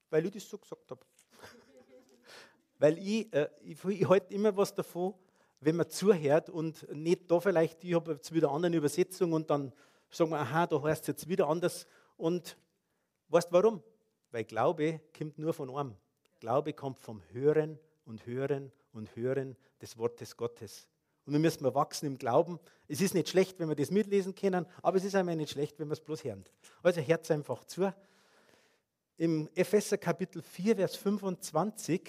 [0.09, 1.05] Weil ich das so gesagt habe.
[2.79, 5.15] Weil ich, äh, ich, ich halte immer was davon,
[5.59, 9.73] wenn man zuhört und nicht da vielleicht, ich habe jetzt wieder andere Übersetzung und dann
[10.09, 11.85] sagen wir, aha, da heißt es jetzt wieder anders.
[12.15, 12.57] Und
[13.27, 13.83] weißt warum?
[14.35, 15.95] Weil Glaube kommt nur von einem.
[16.41, 20.89] Glaube kommt vom Hören und Hören und Hören des Wortes Gottes.
[21.25, 22.59] Und wir müssen wachsen im Glauben.
[22.89, 25.79] Es ist nicht schlecht, wenn wir das mitlesen können, aber es ist einmal nicht schlecht,
[25.79, 26.43] wenn wir es bloß hören.
[26.83, 27.93] Also hört einfach zu.
[29.15, 32.01] Im Epheser Kapitel 4, Vers 25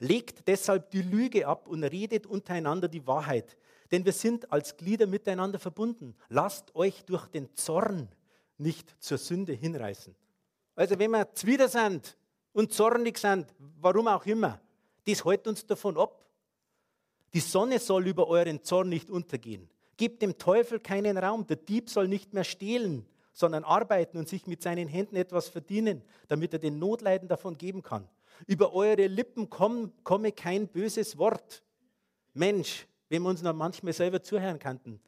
[0.00, 3.56] Legt deshalb die Lüge ab und redet untereinander die Wahrheit.
[3.92, 6.16] Denn wir sind als Glieder miteinander verbunden.
[6.30, 8.08] Lasst euch durch den Zorn
[8.58, 10.16] nicht zur Sünde hinreißen.
[10.74, 12.16] Also wenn wir zwider sind
[12.52, 13.46] und zornig sind,
[13.80, 14.60] warum auch immer,
[15.06, 16.24] das hält uns davon ab.
[17.32, 19.68] Die Sonne soll über euren Zorn nicht untergehen.
[19.96, 21.46] Gebt dem Teufel keinen Raum.
[21.46, 26.02] Der Dieb soll nicht mehr stehlen, sondern arbeiten und sich mit seinen Händen etwas verdienen,
[26.28, 28.08] damit er den Notleiden davon geben kann.
[28.46, 31.62] Über eure Lippen komm, komme kein böses Wort.
[32.32, 35.00] Mensch, wenn wir uns noch manchmal selber zuhören könnten,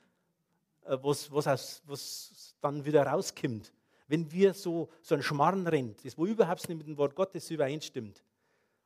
[0.84, 3.72] äh, was, was, aus, was dann wieder rauskommt,
[4.12, 7.50] wenn wir so, so ein Schmarrn rennt, das wo überhaupt nicht mit dem Wort Gottes
[7.50, 8.22] übereinstimmt.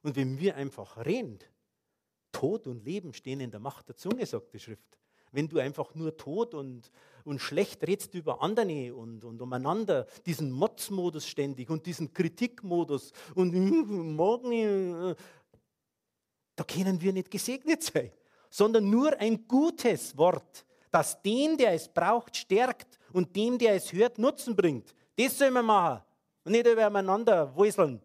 [0.03, 1.41] Und wenn wir einfach reden,
[2.31, 4.97] Tod und Leben stehen in der Macht der Zunge, sagt die Schrift
[5.33, 6.91] wenn du einfach nur tot und,
[7.25, 13.53] und schlecht redest über andere und, und umeinander, diesen Motzmodus ständig und diesen Kritikmodus und
[14.17, 15.15] morgen, äh,
[16.55, 18.11] da können wir nicht gesegnet sein,
[18.49, 23.93] sondern nur ein gutes Wort, das den, der es braucht, stärkt und dem, der es
[23.93, 24.95] hört, Nutzen bringt.
[25.16, 26.02] Das sollen wir machen
[26.44, 28.00] und nicht übereinander wuseln.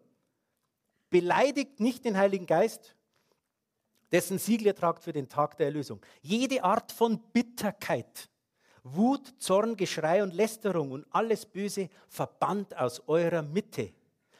[1.10, 2.96] Beleidigt nicht den Heiligen Geist,
[4.10, 6.00] dessen Siegel ihr tragt für den Tag der Erlösung.
[6.22, 8.30] Jede Art von Bitterkeit,
[8.82, 13.92] Wut, Zorn, Geschrei und Lästerung und alles Böse verbannt aus eurer Mitte.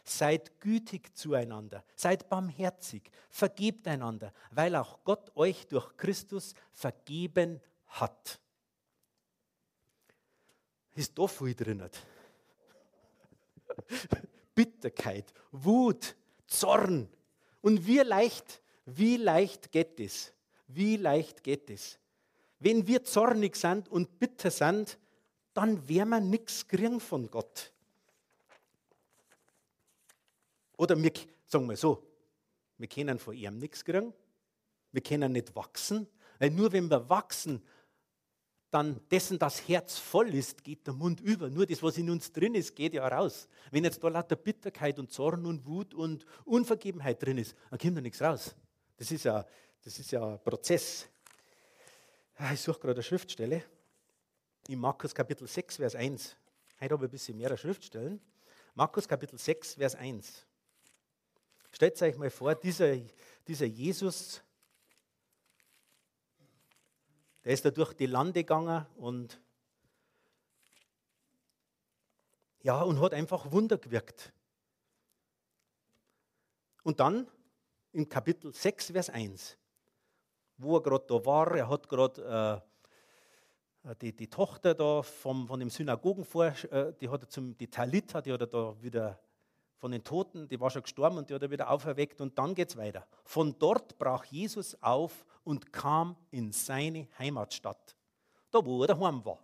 [0.04, 8.40] Seid gütig zueinander, seid barmherzig, vergebt einander, weil auch Gott euch durch Christus vergeben hat.
[10.94, 11.88] Ist da viel drin.
[14.55, 16.14] Bitterkeit, Wut,
[16.47, 17.09] Zorn.
[17.61, 20.33] Und wir leicht wie leicht geht es?
[20.66, 21.99] Wie leicht geht es?
[22.59, 24.99] Wenn wir zornig sind und bitter sind,
[25.55, 27.73] dann werden wir nichts kriegen von Gott.
[30.77, 31.12] Oder wir,
[31.47, 32.03] sagen wir so,
[32.79, 34.12] wir können von ihm nichts kriegen.
[34.90, 36.09] Wir können nicht wachsen.
[36.38, 37.62] Weil nur wenn wir wachsen,
[38.72, 41.50] dann dessen das Herz voll ist, geht der Mund über.
[41.50, 43.46] Nur das, was in uns drin ist, geht ja raus.
[43.70, 47.98] Wenn jetzt da lauter Bitterkeit und Zorn und Wut und Unvergebenheit drin ist, dann kommt
[47.98, 48.54] da nichts raus.
[48.96, 49.44] Das ist ja,
[49.85, 51.06] das ist ja ein Prozess.
[52.37, 53.62] Ah, ich suche gerade eine Schriftstelle.
[54.68, 56.35] In Markus Kapitel 6, Vers 1.
[56.80, 58.22] Heute habe ich ein bisschen mehr Schriftstellen.
[58.74, 60.46] Markus Kapitel 6, Vers 1.
[61.72, 62.96] Stellt euch mal vor, dieser,
[63.46, 64.40] dieser Jesus,
[67.44, 69.40] der ist da durch die Lande gegangen und
[72.61, 74.33] ja, und hat einfach Wunder gewirkt.
[76.85, 77.28] Und dann
[77.92, 79.59] im Kapitel 6, Vers 1,
[80.59, 81.55] wo er gerade da war.
[81.57, 82.62] Er hat gerade
[83.85, 87.68] äh, die, die Tochter da vom, von dem Synagogenvorsteher, äh, die hat er zum, die
[87.68, 89.18] Talita, die hat er da wieder
[89.83, 92.55] von den Toten, die war schon gestorben und die hat er wieder auferweckt und dann
[92.55, 93.05] geht es weiter.
[93.25, 97.97] Von dort brach Jesus auf und kam in seine Heimatstadt,
[98.53, 99.40] da wo er daheim war.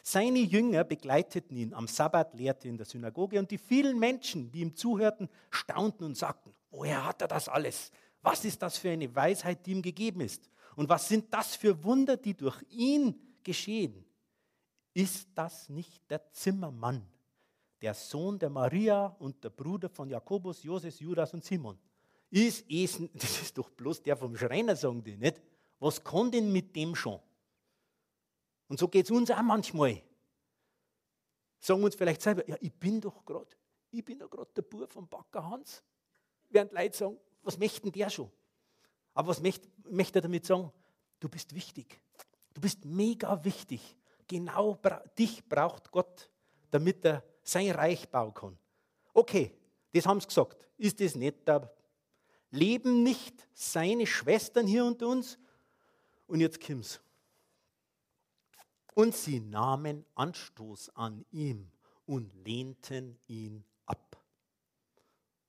[0.00, 1.74] Seine Jünger begleiteten ihn.
[1.74, 6.16] Am Sabbat lehrte in der Synagoge und die vielen Menschen, die ihm zuhörten, staunten und
[6.16, 7.90] sagten, woher hat er das alles?
[8.22, 10.48] Was ist das für eine Weisheit, die ihm gegeben ist?
[10.76, 14.04] Und was sind das für Wunder, die durch ihn geschehen?
[14.92, 17.04] Ist das nicht der Zimmermann,
[17.80, 21.78] der Sohn der Maria und der Bruder von Jakobus, Joses, Judas und Simon?
[22.30, 25.40] Ist es, das ist doch bloß der vom Schreiner, sagen die, nicht?
[25.78, 27.20] Was kann denn mit dem schon?
[28.68, 30.02] Und so geht es uns auch manchmal.
[31.60, 33.50] Sagen uns vielleicht selber, ja, ich bin doch gerade,
[33.90, 35.82] ich bin doch gerade der Bub vom Backer Hans.
[36.50, 38.30] Während Leute sagen, was möchten der schon?
[39.12, 40.72] Aber was möchte, möchte er damit sagen?
[41.20, 42.00] Du bist wichtig.
[42.52, 43.96] Du bist mega wichtig.
[44.26, 44.78] Genau
[45.18, 46.30] dich braucht Gott,
[46.70, 48.58] damit er sein Reich bauen kann.
[49.12, 49.52] Okay,
[49.92, 50.66] das haben sie gesagt.
[50.76, 51.70] Ist das nicht da?
[52.50, 55.38] Leben nicht seine Schwestern hier unter uns?
[56.26, 57.00] Und jetzt kommt's.
[58.94, 61.70] Und sie nahmen Anstoß an ihm
[62.06, 64.16] und lehnten ihn ab.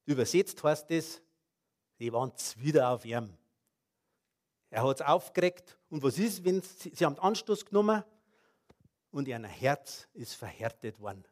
[0.06, 1.22] Übersetzt heißt es,
[1.98, 3.36] sie waren wieder auf ihm.
[4.70, 5.78] Er hat es aufgeregt.
[5.90, 8.04] Und was ist, wenn sie, sie haben Anstoß genommen
[9.12, 11.24] und ihr Herz ist verhärtet worden.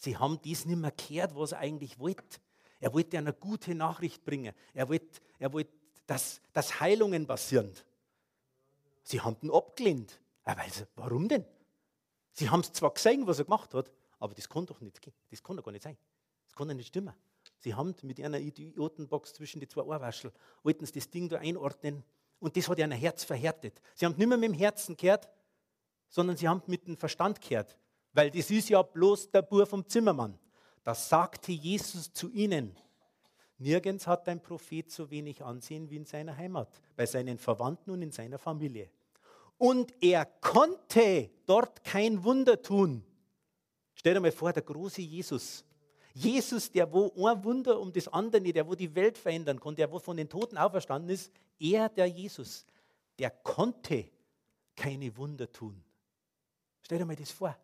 [0.00, 2.40] Sie haben dies nicht mehr gehört, was er eigentlich wollte.
[2.80, 4.54] Er wollte eine gute Nachricht bringen.
[4.72, 5.72] Er wollte, er wollte
[6.06, 7.70] dass, dass Heilungen passieren.
[9.04, 10.18] Sie haben ihn abgelehnt.
[10.42, 11.44] Aber also, warum denn?
[12.32, 15.12] Sie haben es zwar gesehen, was er gemacht hat, aber das kann doch nicht gehen.
[15.28, 15.98] Das kann doch gar nicht sein.
[16.46, 17.14] Das kann doch nicht stimmen.
[17.58, 20.32] Sie haben mit einer Idiotenbox zwischen die zwei Ohrwaschel,
[20.62, 22.02] wollten sie das Ding da einordnen
[22.38, 23.80] und das hat ihr Herz verhärtet.
[23.94, 25.28] Sie haben nicht mehr mit dem Herzen gehört,
[26.08, 27.76] sondern sie haben mit dem Verstand gehört.
[28.12, 30.38] Weil das ist ja bloß der Bur vom Zimmermann.
[30.82, 32.76] Das sagte Jesus zu ihnen.
[33.58, 38.00] Nirgends hat ein Prophet so wenig Ansehen wie in seiner Heimat, bei seinen Verwandten und
[38.00, 38.90] in seiner Familie.
[39.58, 43.04] Und er konnte dort kein Wunder tun.
[43.94, 45.62] Stell dir mal vor, der große Jesus.
[46.14, 49.92] Jesus, der wo ein Wunder um das andere, der wo die Welt verändern konnte, der
[49.92, 52.66] wo von den Toten auferstanden ist, er, der Jesus,
[53.18, 54.10] der konnte
[54.74, 55.84] keine Wunder tun.
[56.82, 57.54] Stell dir mal das vor.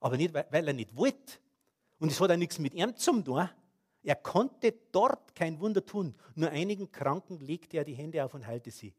[0.00, 1.38] Aber nicht, weil er nicht wollte.
[1.98, 3.48] Und es hat auch nichts mit ihm zu tun.
[4.02, 6.14] Er konnte dort kein Wunder tun.
[6.34, 8.94] Nur einigen Kranken legte er die Hände auf und heilte sie.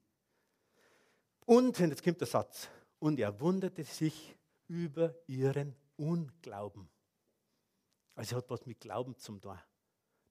[1.45, 2.67] Und, und jetzt kommt der Satz,
[2.99, 4.35] und er wunderte sich
[4.67, 6.89] über ihren Unglauben.
[8.15, 9.57] Also hat was mit Glauben zum tun.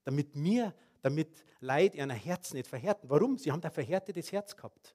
[0.04, 3.08] Damit mir, damit Leid ihren Herzen nicht verhärten.
[3.08, 3.38] Warum?
[3.38, 4.94] Sie haben ein verhärtetes Herz gehabt.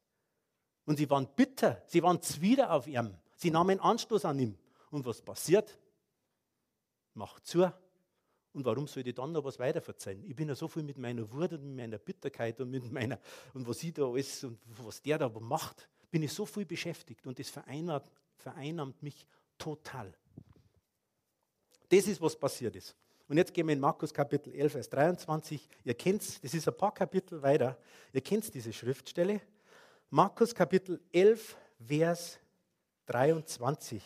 [0.85, 3.17] Und sie waren bitter, sie waren zwider auf ihm.
[3.35, 4.57] Sie nahmen Anstoß an ihm.
[4.91, 5.77] Und was passiert?
[7.13, 7.71] Macht zu.
[8.53, 10.23] Und warum soll ich dann noch was weiter verzeihen?
[10.25, 13.19] Ich bin ja so viel mit meiner Wut und mit meiner Bitterkeit und mit meiner,
[13.53, 17.25] und was ich da alles und was der da macht, bin ich so viel beschäftigt
[17.25, 19.25] und das vereinnahmt, vereinnahmt mich
[19.57, 20.13] total.
[21.87, 22.95] Das ist, was passiert ist.
[23.29, 25.69] Und jetzt gehen wir in Markus Kapitel 11, Vers 23.
[25.85, 27.77] Ihr kennt es, das ist ein paar Kapitel weiter.
[28.11, 29.39] Ihr kennt diese Schriftstelle.
[30.09, 32.39] Markus Kapitel 11, Vers
[33.05, 34.03] 23.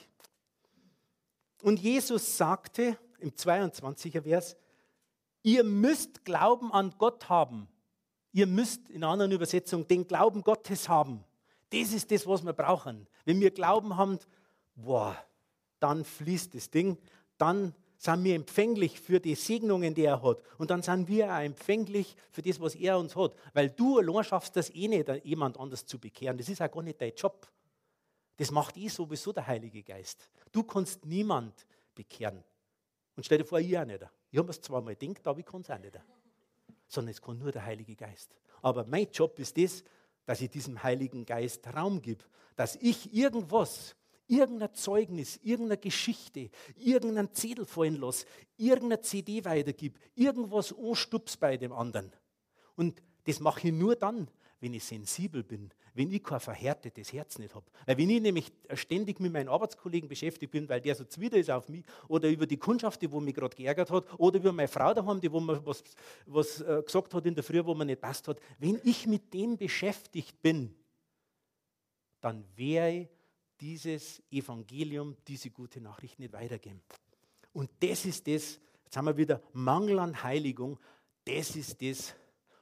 [1.66, 4.56] Und Jesus sagte im 22er Vers,
[5.42, 7.68] ihr müsst Glauben an Gott haben.
[8.34, 11.24] Ihr müsst in einer anderen Übersetzung den Glauben Gottes haben.
[11.72, 13.08] Das ist das, was wir brauchen.
[13.24, 14.20] Wenn wir Glauben haben,
[14.76, 15.18] boah,
[15.80, 17.00] dann fließt das Ding,
[17.40, 20.44] dann sind wir empfänglich für die Segnungen, die er hat.
[20.60, 23.34] Und dann sind wir auch empfänglich für das, was er uns hat.
[23.56, 26.38] Weil du allein schaffst das eh nicht, jemand anders zu bekehren.
[26.38, 27.48] Das ist auch gar nicht dein Job.
[28.38, 30.30] Das macht eh sowieso der Heilige Geist.
[30.52, 32.44] Du kannst niemand bekehren.
[33.16, 34.06] Und stell dir vor, ich auch nicht.
[34.32, 35.98] Ich habe es zwar mal gedacht, aber ich kann es auch nicht.
[36.88, 38.36] Sondern es kann nur der Heilige Geist.
[38.62, 39.84] Aber mein Job ist das,
[40.26, 42.26] dass ich diesem Heiligen Geist Raum gebe.
[42.56, 43.96] Dass ich irgendwas,
[44.28, 48.26] irgendein Zeugnis, irgendeine Geschichte, irgendeinen Zettel fallen lasse,
[48.58, 52.12] irgendeine CD weitergib, irgendwas anstups bei dem anderen.
[52.76, 54.30] Und das mache ich nur dann,
[54.66, 57.68] wenn ich sensibel bin, wenn ich kein verhärtetes Herz nicht habe.
[57.86, 61.52] Weil wenn ich nämlich ständig mit meinen Arbeitskollegen beschäftigt bin, weil der so zwider ist
[61.52, 64.68] auf mich, oder über die Kundschaft, die wo mich gerade geärgert hat, oder über meine
[64.68, 65.84] Frau daheim, die wo mir was,
[66.26, 69.32] was äh, gesagt hat in der Früh, wo mir nicht passt hat, wenn ich mit
[69.36, 70.74] dem beschäftigt bin,
[72.22, 73.08] dann werde
[73.62, 76.82] dieses Evangelium, diese gute Nachricht nicht weitergeben.
[77.54, 80.80] Und das ist das, jetzt haben wir wieder Mangel an Heiligung,
[81.24, 82.16] das ist das,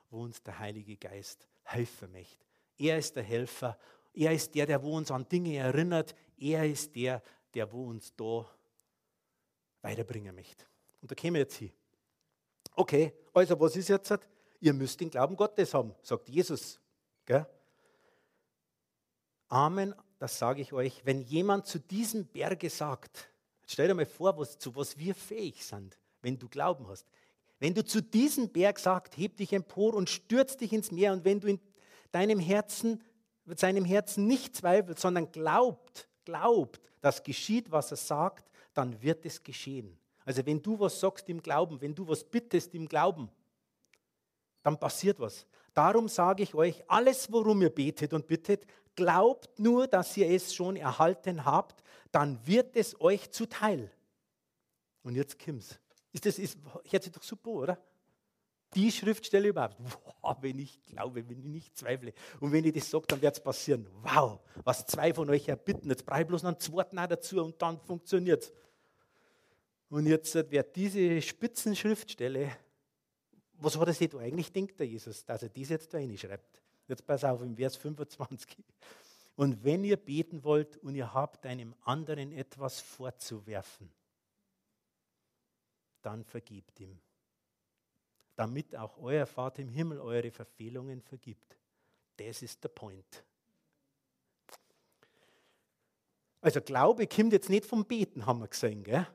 [0.09, 2.45] wo uns der Heilige Geist helfen möchte.
[2.78, 3.78] Er ist der Helfer.
[4.13, 6.15] Er ist der, der wo uns an Dinge erinnert.
[6.38, 7.21] Er ist der,
[7.54, 8.49] der wo uns da
[9.82, 10.65] weiterbringen möchte.
[11.02, 11.71] Und da kämen wir jetzt hin.
[12.76, 14.13] Okay, also was ist jetzt?
[14.60, 16.80] Ihr müsst den Glauben Gottes haben, sagt Jesus.
[17.26, 17.45] Gell?
[19.49, 21.06] Amen, das sage ich euch.
[21.06, 23.30] Wenn jemand zu diesem Berge sagt,
[23.67, 27.08] stell dir mal vor, was, zu was wir fähig sind, wenn du Glauben hast.
[27.59, 31.23] Wenn du zu diesem Berg sagst, heb dich empor und stürz dich ins Meer und
[31.23, 31.59] wenn du in
[32.11, 33.03] deinem Herzen,
[33.55, 39.43] seinem Herzen nicht zweifelt, sondern glaubt, glaubt, dass geschieht, was er sagt, dann wird es
[39.43, 39.97] geschehen.
[40.25, 43.29] Also wenn du was sagst im Glauben, wenn du was bittest im Glauben,
[44.62, 45.45] dann passiert was.
[45.73, 50.54] Darum sage ich euch, alles, worum ihr betet und bittet, glaubt nur, dass ihr es
[50.54, 53.91] schon erhalten habt, dann wird es euch zuteil.
[55.01, 55.79] Und jetzt kommt's.
[56.13, 56.57] Ist das, ist,
[56.89, 57.77] hört sich doch super, oder?
[58.75, 59.77] die Schriftstelle überhaupt.
[60.21, 62.13] Wow, wenn ich glaube, wenn ich nicht zweifle.
[62.39, 63.87] Und wenn ich das sage, dann wird es passieren.
[64.01, 65.89] Wow, was zwei von euch erbitten.
[65.89, 68.53] Jetzt brauche ich bloß noch einen zweiten auch dazu und dann funktioniert es.
[69.89, 72.51] Und jetzt wird diese Spitzenschriftstelle,
[73.59, 76.61] was hat er sich da eigentlich denkt, der Jesus, dass er dies jetzt da reinschreibt?
[76.87, 78.57] Jetzt pass auf, im Vers 25.
[79.35, 83.89] Und wenn ihr beten wollt und ihr habt einem anderen etwas vorzuwerfen,
[86.06, 86.99] dann vergibt ihm
[88.35, 91.58] damit auch euer Vater im Himmel eure Verfehlungen vergibt.
[92.17, 93.23] Das ist der Point.
[96.41, 98.83] Also Glaube kommt jetzt nicht vom Beten, haben wir gesehen.
[98.83, 99.08] Gell?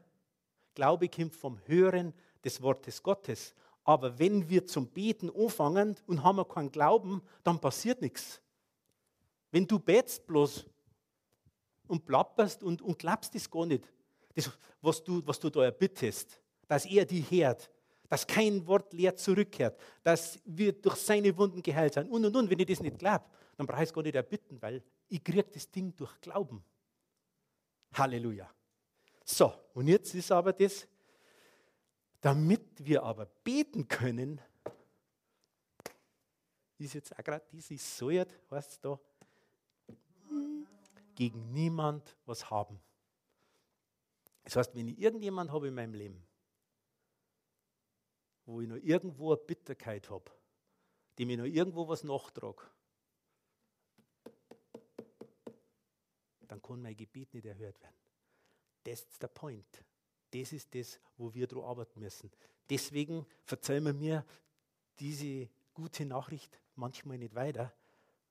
[0.75, 2.15] Glaube kommt vom Hören
[2.45, 3.55] des Wortes Gottes.
[3.85, 8.41] Aber wenn wir zum Beten anfangen und haben keinen Glauben, dann passiert nichts.
[9.51, 10.67] Wenn du betest bloß
[11.87, 13.85] und plapperst und, und glaubst es gar nicht,
[14.35, 17.71] das, was, du, was du da erbittest, dass er die hört,
[18.09, 22.51] dass kein Wort leer zurückkehrt, dass wir durch seine Wunden geheilt sind und und und.
[22.51, 23.25] Wenn ich das nicht glaube,
[23.57, 26.63] dann brauche ich es gar nicht erbitten, weil ich kriege das Ding durch Glauben.
[27.93, 28.49] Halleluja.
[29.25, 30.87] So, und jetzt ist aber das,
[32.21, 34.41] damit wir aber beten können,
[36.79, 38.99] ist jetzt auch gerade dieses Säuert, heißt es da,
[41.15, 42.81] gegen niemand was haben.
[44.45, 46.25] Das heißt, wenn ich irgendjemand habe in meinem Leben,
[48.49, 50.31] wo ich noch irgendwo eine Bitterkeit habe,
[51.19, 52.63] die mir noch irgendwo was nachtrage,
[56.49, 57.97] dann kann mein Gebet nicht erhört werden.
[58.85, 59.85] Das ist der Point.
[60.31, 62.31] Das ist das, wo wir daran arbeiten müssen.
[62.71, 64.25] Deswegen verzeihen wir mir
[64.99, 67.75] diese gute Nachricht manchmal nicht weiter,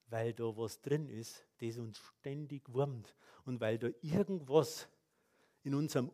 [0.07, 3.15] weil da was drin ist, das uns ständig wurmt
[3.45, 4.87] und weil da irgendwas
[5.63, 6.09] in unserem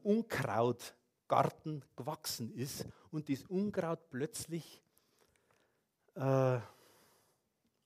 [1.24, 4.82] Unkrautgarten gewachsen ist und das Unkraut plötzlich
[6.15, 6.59] äh,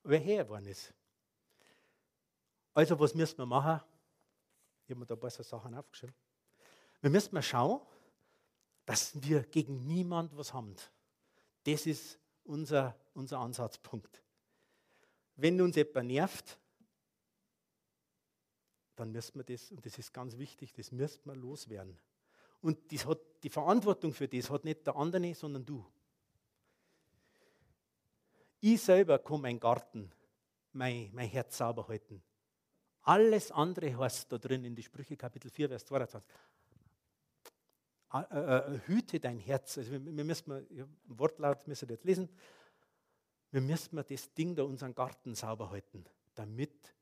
[0.02, 0.92] woher geworden ist.
[2.74, 3.80] Also was müssen wir machen?
[4.84, 6.14] Ich habe mir da ein paar so Sachen aufgeschrieben.
[7.00, 7.80] Wir müssen mal schauen,
[8.84, 10.74] dass wir gegen niemand was haben.
[11.64, 14.22] Das ist unser, unser Ansatzpunkt.
[15.36, 16.58] Wenn uns jemand nervt,
[18.96, 21.98] dann müssen wir das, und das ist ganz wichtig, das müssen wir loswerden.
[22.60, 25.84] Und das hat, die Verantwortung für das hat nicht der andere, sondern du.
[28.60, 30.10] Ich selber kann meinen Garten,
[30.72, 32.22] mein, mein Herz sauber halten.
[33.02, 36.28] Alles andere heißt da drin in die Sprüche Kapitel 4, Vers 22.
[38.12, 39.78] Äh, äh, hüte dein Herz.
[39.78, 42.28] Also wir, müssen, ja, Wortlaut müssen wir jetzt lesen.
[43.50, 46.04] Wir müssen das Ding da, unseren Garten sauber halten,
[46.34, 46.94] damit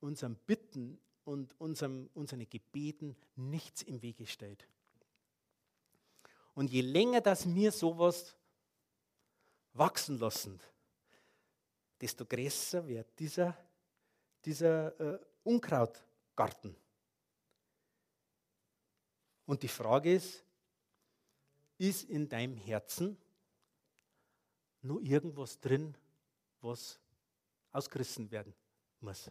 [0.00, 4.66] unseren Bitten und unserem, unseren Gebeten nichts im Wege steht.
[6.54, 8.34] Und je länger das mir sowas
[9.72, 10.60] wachsen lassen,
[12.00, 13.56] desto größer wird dieser
[14.44, 16.74] dieser äh, Unkrautgarten.
[19.46, 20.44] Und die Frage ist,
[21.78, 23.16] ist in deinem Herzen
[24.82, 25.96] nur irgendwas drin,
[26.60, 26.98] was
[27.72, 28.54] ausgerissen werden
[29.00, 29.30] muss?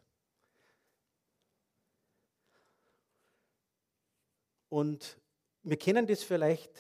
[4.72, 5.18] Und
[5.64, 6.72] wir kennen das vielleicht,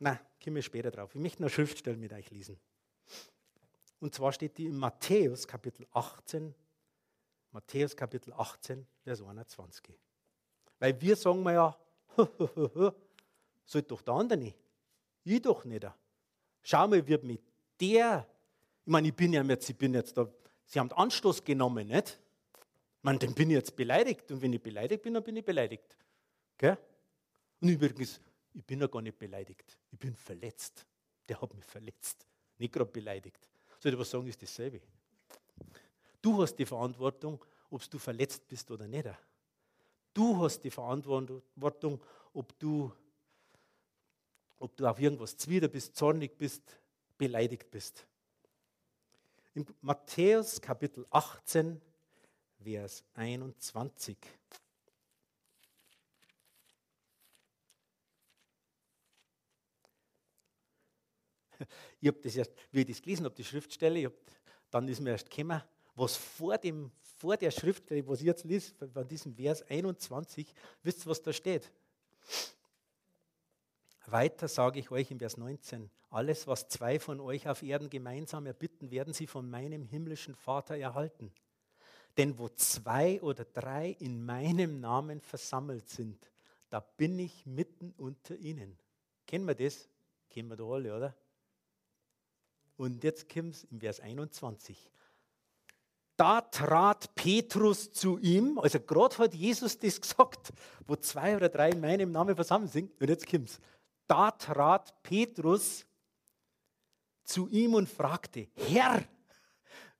[0.00, 1.14] na, kommen wir später drauf.
[1.14, 2.58] Ich möchte eine Schriftstelle mit euch lesen.
[4.00, 6.52] Und zwar steht die in Matthäus Kapitel 18,
[7.52, 9.96] Matthäus Kapitel 18, Vers 21.
[10.80, 11.78] Weil wir sagen wir ja,
[13.66, 14.56] soll doch der andere nicht.
[15.22, 15.86] Ich doch nicht.
[16.62, 17.40] Schau mal, wird mit
[17.80, 18.26] der,
[18.84, 20.28] ich meine, ich bin ja jetzt, ich bin jetzt da,
[20.64, 22.18] Sie haben Anstoß genommen, nicht?
[22.96, 24.28] Ich meine, dann bin ich jetzt beleidigt.
[24.32, 25.96] Und wenn ich beleidigt bin, dann bin ich beleidigt.
[26.58, 26.76] Gell?
[27.62, 28.20] Und übrigens,
[28.52, 29.78] ich bin ja gar nicht beleidigt.
[29.92, 30.84] Ich bin verletzt.
[31.28, 32.26] Der hat mich verletzt.
[32.58, 33.48] Nicht gerade beleidigt.
[33.78, 34.80] Soll ich was sagen, ist dasselbe.
[36.20, 39.08] Du hast die Verantwortung, ob du verletzt bist oder nicht.
[40.12, 41.40] Du hast die Verantwortung,
[42.34, 42.92] ob du,
[44.58, 46.62] ob du auf irgendwas zwider bist, zornig bist,
[47.16, 48.04] beleidigt bist.
[49.54, 51.80] In Matthäus Kapitel 18,
[52.60, 54.18] Vers 21.
[62.00, 64.12] Ich habe das erst, wie ich das gelesen habe, die Schriftstelle, hab,
[64.70, 65.62] dann ist mir erst gekommen,
[65.94, 70.52] was vor, dem, vor der Schrift, was ich jetzt lese, von diesem Vers 21,
[70.82, 71.70] wisst ihr, was da steht?
[74.06, 78.46] Weiter sage ich euch im Vers 19, alles, was zwei von euch auf Erden gemeinsam
[78.46, 81.32] erbitten, werden sie von meinem himmlischen Vater erhalten.
[82.16, 86.30] Denn wo zwei oder drei in meinem Namen versammelt sind,
[86.68, 88.78] da bin ich mitten unter ihnen.
[89.26, 89.88] Kennen wir das?
[90.28, 91.16] Kennen wir da alle, oder?
[92.76, 94.90] Und jetzt kommt es im Vers 21
[96.22, 100.52] da trat Petrus zu ihm, also gerade hat Jesus das gesagt,
[100.86, 103.58] wo zwei oder drei in meinem Namen versammelt sind, und jetzt kommt's.
[104.06, 105.84] Da trat Petrus
[107.24, 109.02] zu ihm und fragte, Herr,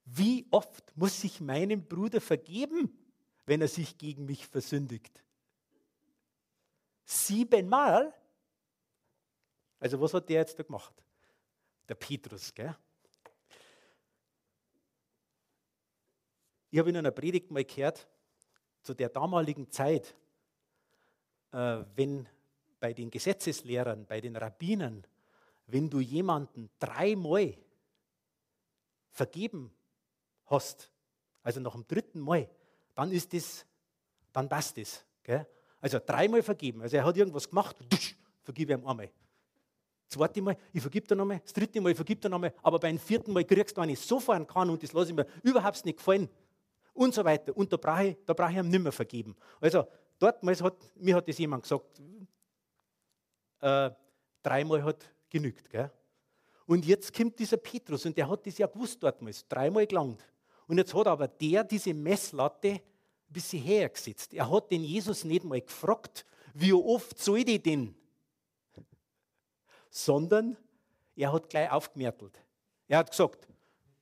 [0.04, 2.96] wie oft muss ich meinem Bruder vergeben,
[3.46, 5.24] wenn er sich gegen mich versündigt?
[7.04, 8.14] Siebenmal?
[9.80, 10.94] Also was hat der jetzt da gemacht?
[11.88, 12.52] Der Petrus.
[12.54, 12.74] Gell?
[16.70, 18.08] Ich habe in einer Predigt mal gehört,
[18.82, 20.16] zu der damaligen Zeit,
[21.52, 22.28] äh, wenn
[22.80, 25.06] bei den Gesetzeslehrern, bei den Rabbinern,
[25.66, 27.56] wenn du jemanden dreimal
[29.10, 29.72] vergeben
[30.46, 30.90] hast,
[31.42, 32.48] also nach dem dritten Mal,
[32.94, 33.66] dann ist das,
[34.32, 35.04] dann passt das.
[35.22, 35.46] Gell?
[35.80, 36.82] Also dreimal vergeben.
[36.82, 37.76] Also er hat irgendwas gemacht,
[38.42, 39.10] vergib ihm einmal.
[40.12, 41.40] Zweite Mal, ich vergib dir nochmal.
[41.42, 42.52] Das dritte Mal, ich vergib dir nochmal.
[42.62, 45.26] Aber beim vierten Mal kriegst du einen so fahren kann und das lasse ich mir
[45.42, 46.28] überhaupt nicht gefallen.
[46.92, 47.56] Und so weiter.
[47.56, 49.34] Und da brauche ich, da brauche ich ihm nicht mehr vergeben.
[49.58, 49.86] Also,
[50.18, 52.02] dortmals hat, mir hat das jemand gesagt,
[53.60, 53.90] äh,
[54.42, 55.70] dreimal hat genügt.
[55.70, 55.90] Gell?
[56.66, 60.22] Und jetzt kommt dieser Petrus und der hat das ja gewusst dortmals, dreimal gelangt.
[60.66, 62.80] Und jetzt hat aber der diese Messlatte ein
[63.30, 64.34] bisschen hergesetzt.
[64.34, 67.94] Er hat den Jesus nicht mal gefragt, wie oft soll ich denn?
[69.94, 70.56] Sondern
[71.14, 72.32] er hat gleich aufgemertelt.
[72.88, 73.46] Er hat gesagt,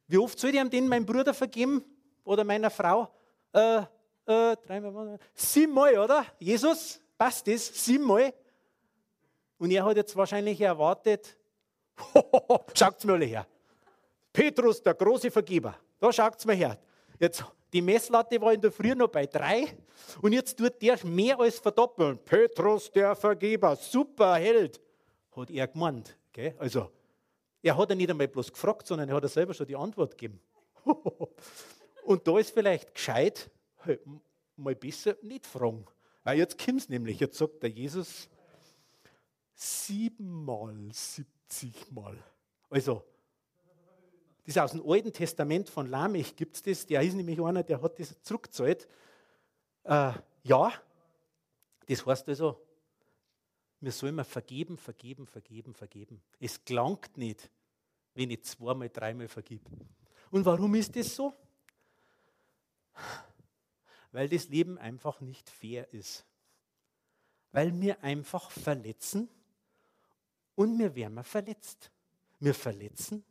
[0.07, 1.85] wie oft soll ich den meinem Bruder vergeben
[2.25, 3.09] oder meiner Frau?
[3.53, 3.79] Äh,
[4.27, 6.25] äh, dreimal, siebenmal, oder?
[6.39, 7.67] Jesus, passt das?
[7.67, 8.33] Siebenmal?
[9.59, 11.37] Und er hat jetzt wahrscheinlich erwartet,
[12.75, 13.47] schaut's mir alle her.
[14.33, 15.75] Petrus, der große Vergeber.
[15.99, 16.79] Da schaut's mir her.
[17.19, 19.77] Jetzt, die Messlatte war in der Früh noch bei drei
[20.23, 22.19] und jetzt tut der mehr als verdoppeln.
[22.19, 24.81] Petrus, der Vergeber, super Held,
[25.41, 26.17] hat er gemeint.
[26.33, 26.55] Gell?
[26.59, 26.91] Also,
[27.63, 30.41] er hat ja nicht einmal bloß gefragt, sondern er hat selber schon die Antwort gegeben.
[32.05, 33.51] und da ist vielleicht gescheit,
[34.57, 35.87] mal besser nicht fragen.
[36.25, 38.29] Weil jetzt kommt es nämlich, jetzt sagt der Jesus
[39.55, 42.17] siebenmal, siebzigmal.
[42.69, 43.05] Also,
[44.45, 47.63] das ist aus dem Alten Testament von Lamech gibt es das, der ist nämlich einer,
[47.63, 48.89] der hat das zurückgezahlt.
[49.85, 50.13] Äh,
[50.43, 50.73] ja,
[51.87, 52.61] das heißt also,
[53.81, 56.23] wir sollen mal vergeben, vergeben, vergeben, vergeben.
[56.39, 57.51] Es klangt nicht,
[58.15, 59.63] wenn ich zweimal, dreimal vergib.
[60.31, 61.33] Und warum ist das so?
[64.13, 66.27] Weil das Leben einfach nicht fair ist.
[67.53, 69.29] Weil wir einfach verletzen
[70.55, 71.91] und wir werden verletzt.
[72.39, 73.25] Wir verletzen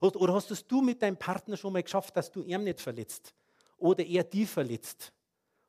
[0.00, 3.34] oder hast es du mit deinem Partner schon mal geschafft, dass du ihn nicht verletzt?
[3.78, 5.12] Oder er die verletzt?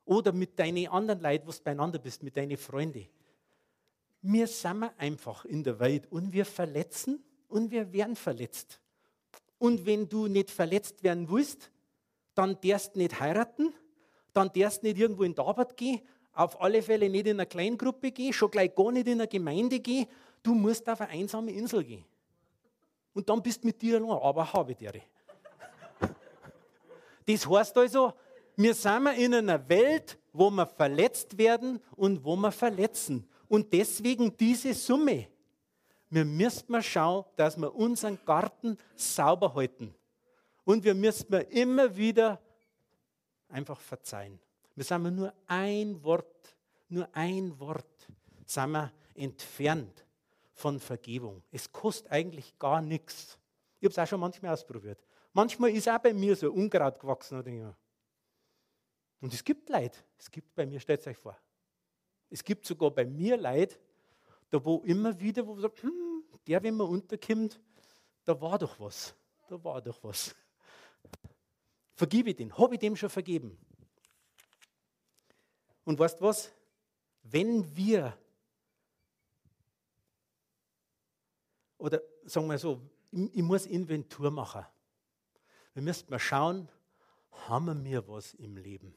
[0.06, 3.08] Oder mit deinen anderen Leuten, wo du beieinander bist, mit deinen Freunden?
[4.22, 8.80] Wir sind einfach in der Welt und wir verletzen und wir werden verletzt.
[9.58, 11.72] Und wenn du nicht verletzt werden willst,
[12.36, 13.74] dann darfst du nicht heiraten,
[14.34, 16.02] dann darfst du nicht irgendwo in die Arbeit gehen,
[16.34, 19.80] auf alle Fälle nicht in eine Kleingruppe gehen, schon gleich gar nicht in eine Gemeinde
[19.80, 20.08] gehen,
[20.44, 22.06] du musst auf eine einsame Insel gehen
[23.20, 24.94] und dann bist du mit dir allein, aber habe dir.
[27.26, 28.14] Das heißt also,
[28.56, 33.28] wir sind in einer Welt, wo wir verletzt werden und wo wir verletzen.
[33.50, 35.28] Und deswegen diese Summe.
[36.10, 39.93] Wir müssen mal schauen, dass wir unseren Garten sauber halten.
[40.64, 42.41] Und wir müssen immer wieder
[43.50, 44.39] einfach verzeihen.
[44.76, 46.56] Wir sind nur ein Wort,
[46.88, 48.08] nur ein Wort,
[48.45, 50.06] sind wir entfernt
[50.54, 51.43] von Vergebung.
[51.52, 53.38] Es kostet eigentlich gar nichts.
[53.80, 55.04] Ich habe es auch schon manchmal ausprobiert.
[55.34, 57.76] Manchmal ist auch bei mir so Unkraut gewachsen.
[59.22, 60.04] Und es gibt Leid.
[60.18, 61.38] Es gibt bei mir, stellt euch vor.
[62.30, 63.80] Es gibt sogar bei mir Leid,
[64.50, 67.60] da wo immer wieder, wo man sagt, hm, der, wenn man unterkommt,
[68.26, 69.16] da war doch was.
[69.48, 70.36] Da war doch was.
[71.94, 72.56] Vergib ich den.
[72.58, 73.58] Habe ich dem schon vergeben?
[75.84, 76.52] Und weißt was?
[77.24, 78.18] Wenn wir
[81.80, 84.66] oder sagen wir so, ich, ich muss Inventur machen.
[85.74, 86.70] Wir müssen mal schauen,
[87.48, 88.96] haben wir was im Leben?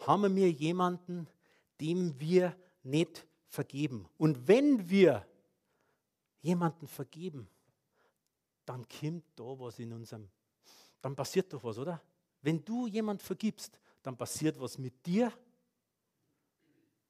[0.00, 1.26] Haben wir jemanden,
[1.80, 4.08] dem wir nicht vergeben?
[4.16, 5.26] Und wenn wir
[6.40, 7.48] jemanden vergeben,
[8.64, 10.28] dann kommt da was in unserem,
[11.00, 12.02] dann passiert doch was, oder?
[12.42, 15.32] Wenn du jemand vergibst, dann passiert was mit dir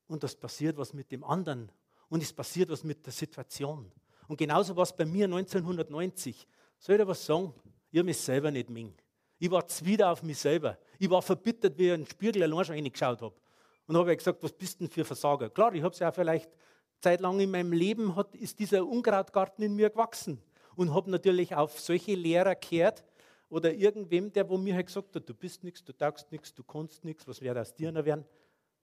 [0.07, 1.71] und das passiert was mit dem anderen
[2.09, 3.91] und es passiert was mit der Situation.
[4.29, 6.47] Und genauso war es bei mir 1990.
[6.79, 7.53] Soll ich dir was sagen?
[7.91, 8.95] Ich habe mich selber nicht mengen.
[9.39, 10.79] Ich war wieder auf mich selber.
[10.99, 13.35] Ich war verbittert, wie ich in den Spiegel allein schon reingeschaut habe.
[13.89, 15.51] Und habe gesagt, was bist denn für Versager?
[15.51, 16.51] Klar, ich habe es ja vielleicht
[17.01, 20.43] zeitlang in meinem Leben, hat, ist dieser Unkrautgarten in mir gewachsen.
[20.77, 23.03] Und habe natürlich auf solche Lehrer gehört
[23.49, 26.63] oder irgendwem, der wo mir halt gesagt hat, du bist nichts, du taugst nichts, du
[26.63, 28.27] kannst nichts, was wäre aus dir noch werden?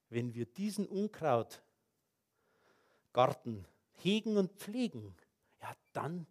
[0.09, 1.63] Wenn wir diesen Unkrautgarten
[4.01, 5.15] hegen und pflegen,
[5.61, 6.25] ja, dann,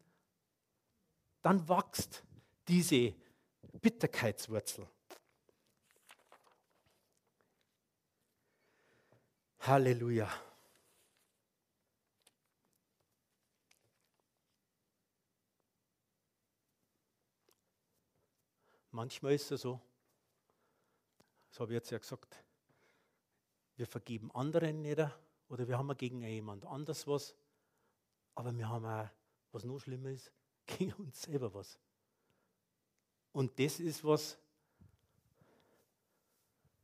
[1.42, 2.24] dann wächst
[2.66, 3.14] diese
[3.80, 4.86] Bitterkeitswurzel.
[9.66, 10.28] Halleluja.
[18.94, 19.80] manchmal ist es so,
[21.50, 22.36] das habe ich jetzt ja gesagt,
[23.76, 25.00] wir vergeben anderen nicht
[25.48, 27.34] oder wir haben gegen jemand anders was,
[28.34, 29.08] aber wir haben auch,
[29.52, 30.32] was noch schlimmer ist,
[30.66, 31.78] gegen uns selber was.
[33.32, 34.38] Und das ist was,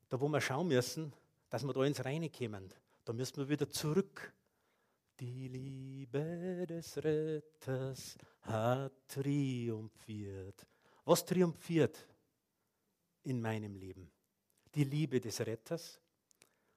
[0.09, 1.12] da wo wir schauen müssen,
[1.51, 2.72] dass wir da ins Reine kommen.
[3.05, 4.32] Da müssen wir wieder zurück.
[5.18, 10.66] Die Liebe des Retters hat triumphiert.
[11.05, 12.09] Was triumphiert
[13.24, 14.11] in meinem Leben?
[14.74, 16.01] Die Liebe des Retters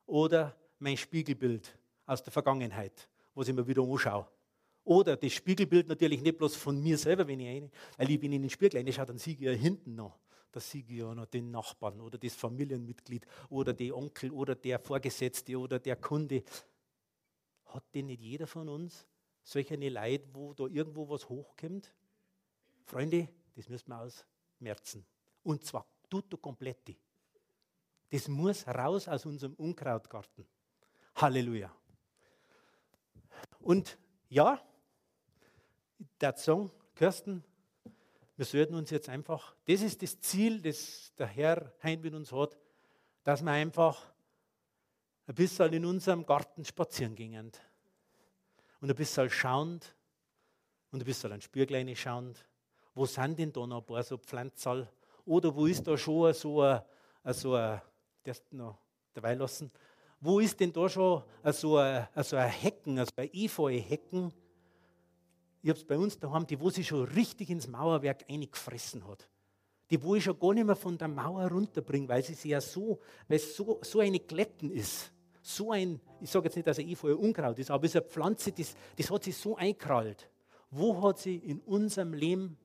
[0.07, 4.27] oder mein Spiegelbild aus der Vergangenheit, was ich mir wieder anschaue?
[4.83, 8.33] Oder das Spiegelbild natürlich nicht bloß von mir selber, wenn ich eine, weil ich bin
[8.33, 10.19] in den Spiegel reinschaue, dann sehe ich hinten noch.
[10.87, 15.95] Ja noch den Nachbarn oder das Familienmitglied oder die Onkel oder der Vorgesetzte oder der
[15.95, 16.43] Kunde.
[17.65, 19.07] Hat denn nicht jeder von uns
[19.43, 21.93] solche Leid, wo da irgendwo was hochkommt?
[22.85, 25.05] Freunde, das müssen wir ausmerzen.
[25.43, 26.97] Und zwar tutto completi.
[28.09, 30.45] Das muss raus aus unserem Unkrautgarten.
[31.15, 31.75] Halleluja.
[33.59, 33.97] Und
[34.29, 34.61] ja,
[36.21, 37.43] der Song, Kirsten,
[38.35, 42.31] wir sollten uns jetzt einfach, das ist das Ziel, das der Herr heim mit uns
[42.31, 42.57] hat,
[43.23, 44.01] dass wir einfach
[45.27, 47.51] ein bisschen in unserem Garten spazieren gingen.
[48.81, 49.95] Und ein bisschen schauend
[50.91, 52.45] und ein bisschen an Spürgleine schauend.
[52.93, 54.89] Wo sind denn da noch ein paar so Pflanzerl?
[55.25, 56.81] Oder wo ist da schon so ein,
[57.33, 57.81] so ein
[58.23, 58.77] das noch
[59.13, 59.71] dabei lassen,
[60.19, 64.33] wo ist denn da schon so ein, so ein Hecken, also ein Efeu-Hecken,
[65.63, 69.29] ich habe es bei uns daheim, die, wo sie schon richtig ins Mauerwerk eingefressen hat.
[69.89, 72.99] Die, wo ich schon gar nicht mehr von der Mauer runterbringe, weil sie ja so,
[73.29, 75.13] weil es so, so eine Glätten ist.
[75.41, 78.09] So ein, ich sage jetzt nicht, dass ein Efeu Unkraut ist, aber es ist eine
[78.09, 80.29] Pflanze, das, das hat sie so einkrallt.
[80.69, 82.57] Wo hat sie in unserem Leben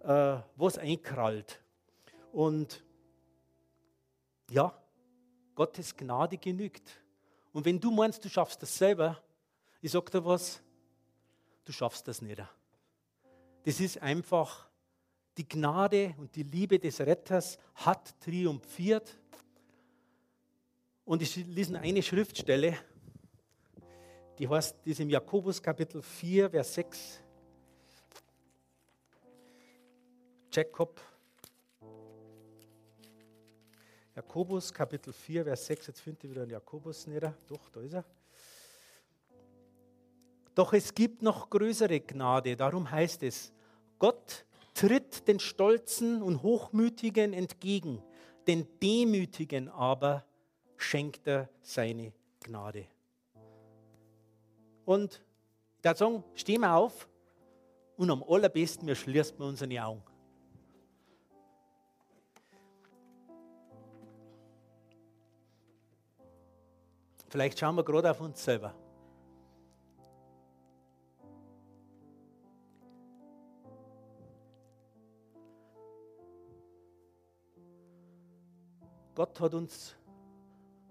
[0.00, 1.60] äh, was einkrallt?
[2.30, 2.84] Und
[4.48, 4.80] ja,
[5.56, 6.88] Gottes Gnade genügt.
[7.52, 9.20] Und wenn du meinst, du schaffst das selber,
[9.80, 10.62] ich sage dir was,
[11.64, 12.42] du schaffst das nicht.
[13.64, 14.68] Das ist einfach
[15.36, 19.18] die Gnade und die Liebe des Retters hat triumphiert.
[21.04, 22.76] Und ich lese eine Schriftstelle,
[24.38, 27.20] die heißt, die ist im Jakobus Kapitel 4, Vers 6.
[30.52, 31.00] Jakob.
[34.14, 35.86] Jakobus Kapitel 4, Vers 6.
[35.86, 37.34] Jetzt findet ihr wieder einen Jakobus nieder.
[37.46, 38.04] Doch, da ist er.
[40.54, 42.56] Doch es gibt noch größere Gnade.
[42.56, 43.52] Darum heißt es,
[43.98, 44.44] Gott
[44.74, 48.02] tritt den Stolzen und Hochmütigen entgegen,
[48.46, 50.24] den Demütigen aber
[50.76, 52.86] schenkt er seine Gnade.
[54.84, 55.22] Und
[55.84, 57.08] der Song, stehen wir auf
[57.96, 60.02] und am allerbesten, wir schließen wir unsere Augen.
[67.28, 68.74] Vielleicht schauen wir gerade auf uns selber.
[79.14, 79.94] Gott hat uns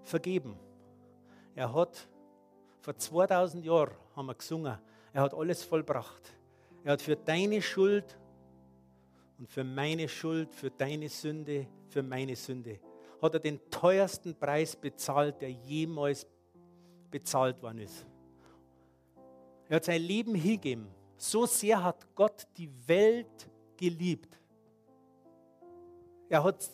[0.03, 0.57] vergeben.
[1.55, 2.07] Er hat
[2.79, 4.77] vor 2000 Jahren, haben wir gesungen,
[5.13, 6.33] er hat alles vollbracht.
[6.83, 8.17] Er hat für deine Schuld
[9.37, 12.79] und für meine Schuld, für deine Sünde, für meine Sünde,
[13.21, 16.25] hat er den teuersten Preis bezahlt, der jemals
[17.09, 18.05] bezahlt worden ist.
[19.67, 20.87] Er hat sein Leben hingegeben.
[21.17, 24.39] So sehr hat Gott die Welt geliebt.
[26.29, 26.69] Er hat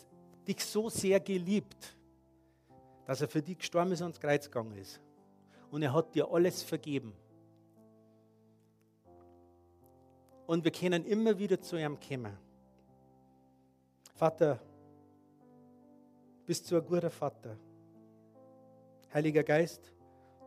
[0.48, 1.96] dich so sehr geliebt,
[3.06, 5.00] dass er für dich gestorben ist und ans Kreuz gegangen ist.
[5.70, 7.12] Und er hat dir alles vergeben.
[10.46, 12.36] Und wir können immer wieder zu ihm kommen.
[14.14, 14.58] Vater,
[16.46, 17.58] bist du ein guter Vater.
[19.12, 19.92] Heiliger Geist,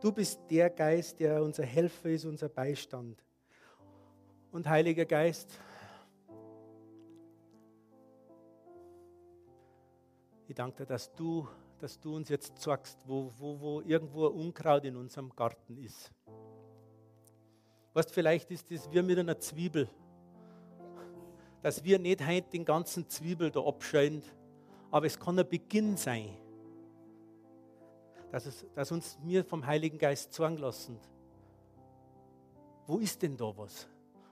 [0.00, 3.22] du bist der Geist, der unser Helfer ist, unser Beistand.
[4.50, 5.58] Und Heiliger Geist,
[10.52, 11.48] Ich danke dir, dass du,
[11.78, 16.12] dass du uns jetzt sagst, wo, wo, wo irgendwo Unkraut in unserem Garten ist.
[17.94, 19.88] Weißt, vielleicht ist das wie mit einer Zwiebel.
[21.62, 24.22] Dass wir nicht heute den ganzen Zwiebel da abscheuen,
[24.90, 26.36] aber es kann ein Beginn sein.
[28.30, 31.00] Dass, es, dass uns wir vom Heiligen Geist sagen lassen,
[32.86, 33.88] wo ist denn da was?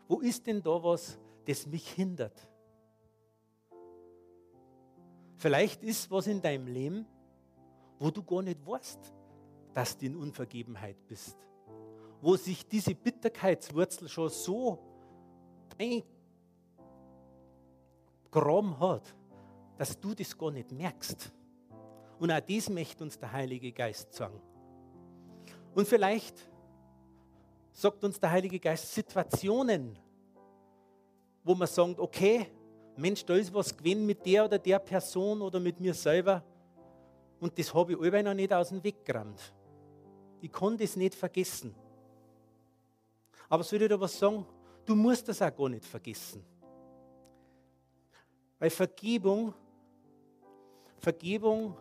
[0.07, 2.47] Wo ist denn da was, das mich hindert?
[5.41, 7.07] Vielleicht ist was in deinem Leben,
[7.99, 8.99] wo du gar nicht weißt,
[9.73, 11.35] dass du in Unvergebenheit bist.
[12.21, 14.79] Wo sich diese Bitterkeitswurzel schon so
[18.31, 19.17] Graben hat,
[19.79, 21.33] dass du das gar nicht merkst.
[22.19, 24.43] Und auch das möchte uns der Heilige Geist sagen.
[25.75, 26.37] Und vielleicht
[27.73, 29.99] sagt uns der Heilige Geist Situationen,
[31.43, 32.47] wo man sagt, okay,
[33.01, 36.45] Mensch, da ist was gewesen mit der oder der Person oder mit mir selber
[37.41, 39.55] und das habe ich alle noch nicht aus dem Weg gerannt.
[40.43, 41.75] Ich kann das nicht vergessen.
[43.49, 44.47] Aber soll ich dir was sagen?
[44.85, 46.45] Du musst das auch gar nicht vergessen.
[48.59, 49.55] Weil Vergebung,
[50.99, 51.75] Vergebung,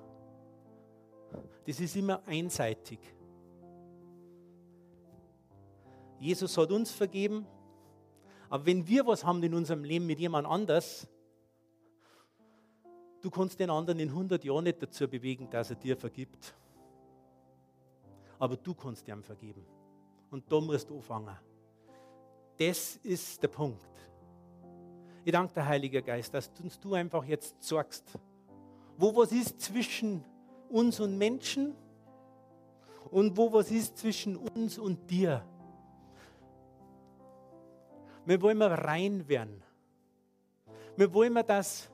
[1.65, 2.99] das ist immer einseitig.
[6.19, 7.45] Jesus hat uns vergeben,
[8.49, 11.07] aber wenn wir was haben in unserem Leben mit jemand anders,
[13.21, 16.55] du kannst den anderen in 100 Jahren nicht dazu bewegen, dass er dir vergibt.
[18.39, 19.65] Aber du kannst ihm vergeben.
[20.31, 21.37] Und da musst du anfangen.
[22.57, 23.87] Das ist der Punkt.
[25.23, 28.17] Ich danke der Heilige Geist, dass du uns du einfach jetzt sorgst,
[28.97, 30.23] wo was ist zwischen
[30.69, 31.75] uns und Menschen
[33.11, 35.43] und wo was ist zwischen uns und dir.
[38.25, 39.63] Wir wollen rein werden.
[40.95, 41.89] Wir wollen dass,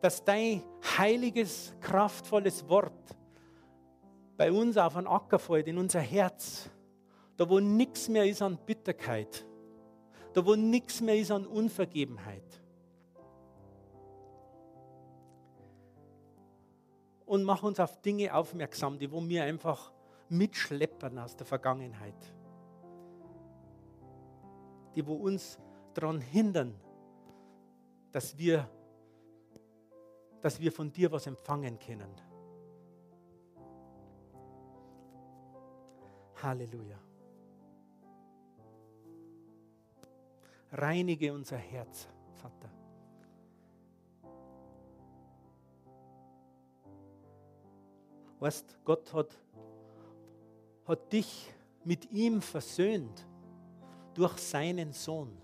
[0.00, 0.62] dass dein
[0.96, 3.16] heiliges, kraftvolles Wort
[4.36, 6.70] bei uns auf einen Acker fällt, in unser Herz.
[7.36, 9.44] Da, wo nichts mehr ist an Bitterkeit.
[10.32, 12.62] Da, wo nichts mehr ist an Unvergebenheit.
[17.24, 19.92] Und mach uns auf Dinge aufmerksam, die wo wir einfach
[20.28, 22.35] mitschleppern aus der Vergangenheit.
[24.96, 25.58] Die wo uns
[25.92, 26.74] daran hindern,
[28.12, 28.66] dass wir,
[30.40, 32.10] dass wir von dir was empfangen können.
[36.42, 36.98] Halleluja.
[40.72, 42.70] Reinige unser Herz, Vater.
[48.38, 49.38] Weißt, Gott hat,
[50.86, 51.52] hat dich
[51.84, 53.26] mit ihm versöhnt
[54.16, 55.36] durch seinen Sohn,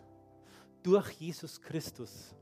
[0.83, 2.35] durch Jesus Christus.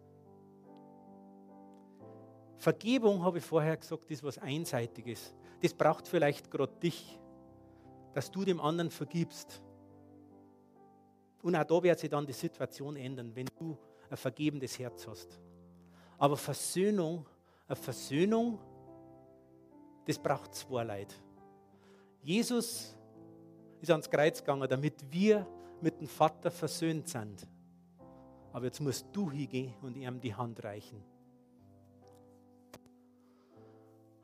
[2.57, 5.35] Vergebung, habe ich vorher gesagt, ist was Einseitiges.
[5.61, 7.19] Das braucht vielleicht gerade dich,
[8.15, 9.61] dass du dem anderen vergibst.
[11.43, 13.77] Und auch da wird sich dann die Situation ändern, wenn du
[14.09, 15.41] ein vergebendes Herz hast.
[16.19, 17.27] Aber Versöhnung,
[17.67, 18.59] eine Versöhnung,
[20.07, 21.15] das braucht zwei Leute.
[22.23, 22.95] Jesus
[23.81, 25.47] ist ans Kreuz gegangen, damit wir
[25.83, 27.47] mit dem Vater versöhnt sind.
[28.53, 31.03] Aber jetzt musst du hingehen und ihm die Hand reichen.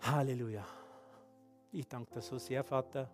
[0.01, 0.65] Halleluja.
[1.73, 3.11] Ich danke dir so sehr, Vater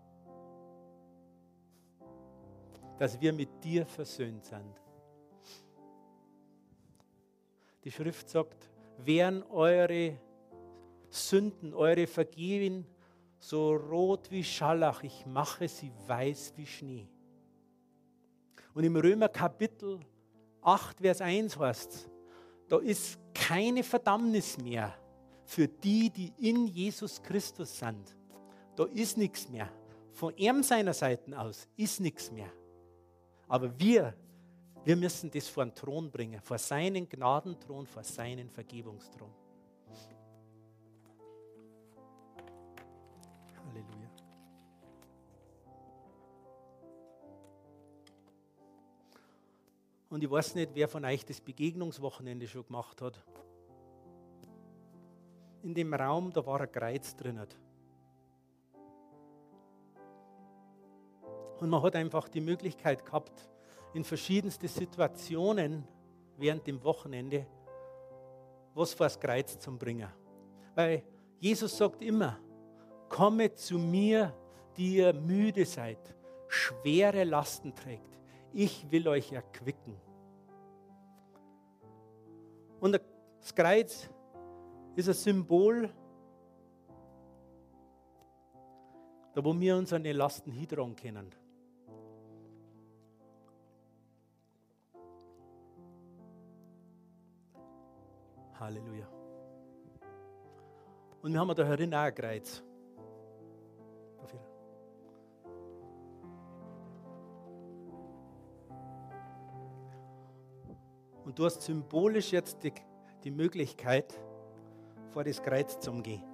[3.03, 4.81] dass wir mit dir versöhnt sind.
[7.83, 10.21] Die Schrift sagt, wären eure
[11.11, 12.87] Sünden, eure Vergehen
[13.41, 17.09] so rot wie Schallach, ich mache sie weiß wie Schnee.
[18.75, 20.01] Und im Römer Kapitel
[20.63, 22.09] 8, Vers 1 heißt
[22.69, 24.95] da ist keine Verdammnis mehr
[25.45, 28.17] für die, die in Jesus Christus sind.
[28.77, 29.69] Da ist nichts mehr.
[30.11, 32.51] Von ihm seiner Seite aus ist nichts mehr.
[33.47, 34.15] Aber wir,
[34.85, 39.35] wir müssen das vor den Thron bringen, vor seinen Gnadenthron, vor seinen Vergebungsthron.
[50.13, 53.25] Und ich weiß nicht, wer von euch das Begegnungswochenende schon gemacht hat.
[55.63, 57.41] In dem Raum, da war ein Kreuz drin.
[61.61, 63.49] Und man hat einfach die Möglichkeit gehabt,
[63.95, 65.89] in verschiedenste Situationen
[66.37, 67.47] während dem Wochenende
[68.75, 70.11] was vor das Kreuz zu bringen.
[70.75, 71.03] Weil
[71.39, 72.39] Jesus sagt immer,
[73.09, 74.35] komme zu mir,
[74.77, 76.15] die ihr müde seid,
[76.49, 78.12] schwere Lasten trägt.
[78.53, 79.97] Ich will euch erquicken.
[82.81, 84.11] Und das Kreuz
[84.95, 85.91] ist ein Symbol,
[89.35, 91.31] da wo wir uns an die Lasten hintragen können.
[98.59, 99.09] Halleluja.
[101.23, 102.63] Und wir haben da herin auch ein Kreuz.
[111.25, 112.73] Und du hast symbolisch jetzt die,
[113.23, 114.13] die Möglichkeit,
[115.11, 116.25] vor das Kreuz zu gehen.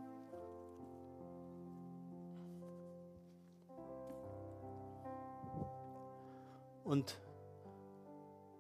[6.85, 7.21] Und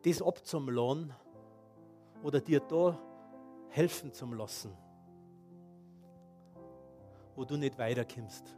[0.03, 1.14] das abzumladen
[2.22, 2.99] oder dir da
[3.68, 4.76] helfen zum Lassen,
[7.35, 8.55] wo du nicht weiterkommst.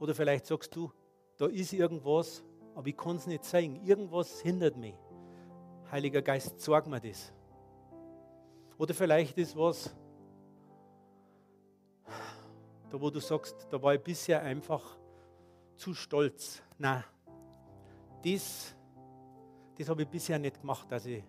[0.00, 0.90] Oder vielleicht sagst du,
[1.36, 2.42] da ist irgendwas,
[2.78, 3.84] aber ich kann es nicht zeigen.
[3.84, 4.94] Irgendwas hindert mich.
[5.90, 7.32] Heiliger Geist, sorg mir das.
[8.78, 9.92] Oder vielleicht ist was,
[12.88, 14.96] da wo du sagst, da war ich bisher einfach
[15.74, 16.62] zu stolz.
[16.78, 17.02] Nein,
[18.24, 18.76] das,
[19.76, 21.24] das habe ich bisher nicht gemacht, dass ich,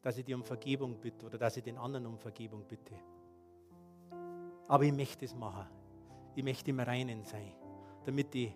[0.00, 2.94] dass ich dir um Vergebung bitte oder dass ich den anderen um Vergebung bitte.
[4.68, 5.66] Aber ich möchte es machen.
[6.34, 7.52] Ich möchte im Reinen sein,
[8.06, 8.54] damit ich,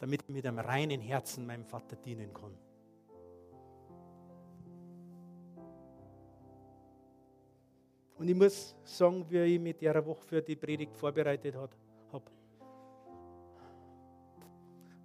[0.00, 2.56] damit ich mit einem reinen Herzen meinem Vater dienen kann.
[8.16, 11.70] Und ich muss sagen, wie ich mit der Woche für die Predigt vorbereitet habe,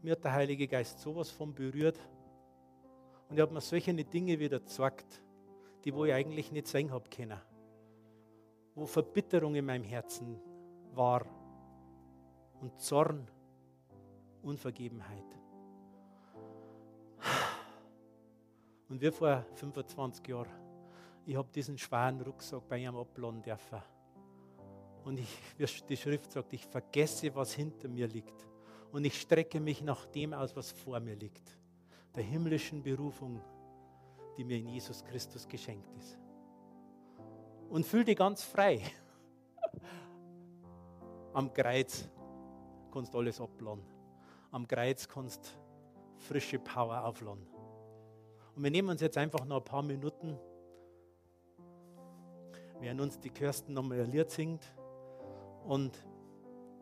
[0.02, 2.00] mir hat der Heilige Geist sowas von berührt.
[3.28, 5.22] Und er hat mir solche Dinge wieder gezeigt,
[5.84, 7.40] die wo ich eigentlich nicht sein habe können.
[8.76, 10.40] Wo Verbitterung in meinem Herzen
[10.94, 11.26] war
[12.62, 13.28] und Zorn,
[14.46, 15.38] Unvergebenheit.
[18.88, 20.52] Und wie vor 25 Jahren,
[21.26, 23.82] ich habe diesen schweren Rucksack bei ihm abladen dürfen.
[25.04, 28.48] Und ich, die Schrift sagt, ich vergesse, was hinter mir liegt
[28.92, 31.58] und ich strecke mich nach dem aus, was vor mir liegt.
[32.16, 33.42] Der himmlischen Berufung,
[34.38, 36.18] die mir in Jesus Christus geschenkt ist.
[37.70, 38.82] Und fühl dich ganz frei.
[41.34, 42.08] Am Kreuz
[42.92, 43.95] kannst du alles abladen.
[44.52, 45.58] Am Kreuz kannst
[46.18, 47.48] frische Power aufladen.
[48.56, 50.38] Und wir nehmen uns jetzt einfach noch ein paar Minuten,
[52.80, 54.64] während uns die Kirsten nochmal ein Lied singt.
[55.66, 55.92] Und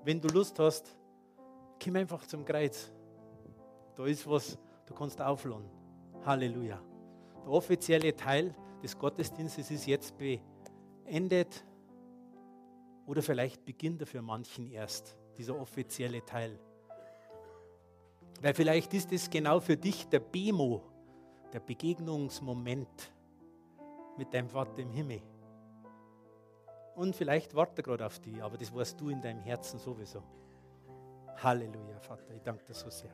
[0.04, 0.96] wenn du Lust hast,
[1.84, 2.92] komm einfach zum Kreuz.
[3.96, 5.70] Da ist was, du kannst aufladen.
[6.26, 6.80] Halleluja.
[7.44, 11.66] Der offizielle Teil des Gottesdienstes ist jetzt beendet.
[13.06, 16.60] Oder vielleicht beginnt er für manchen erst, dieser offizielle Teil.
[18.44, 20.82] Weil vielleicht ist es genau für dich der Bemo,
[21.54, 23.14] der Begegnungsmoment
[24.18, 25.22] mit deinem Vater im Himmel.
[26.96, 30.22] Und vielleicht wartet er gerade auf dich, aber das weißt du in deinem Herzen sowieso.
[31.38, 33.14] Halleluja, Vater, ich danke dir so sehr.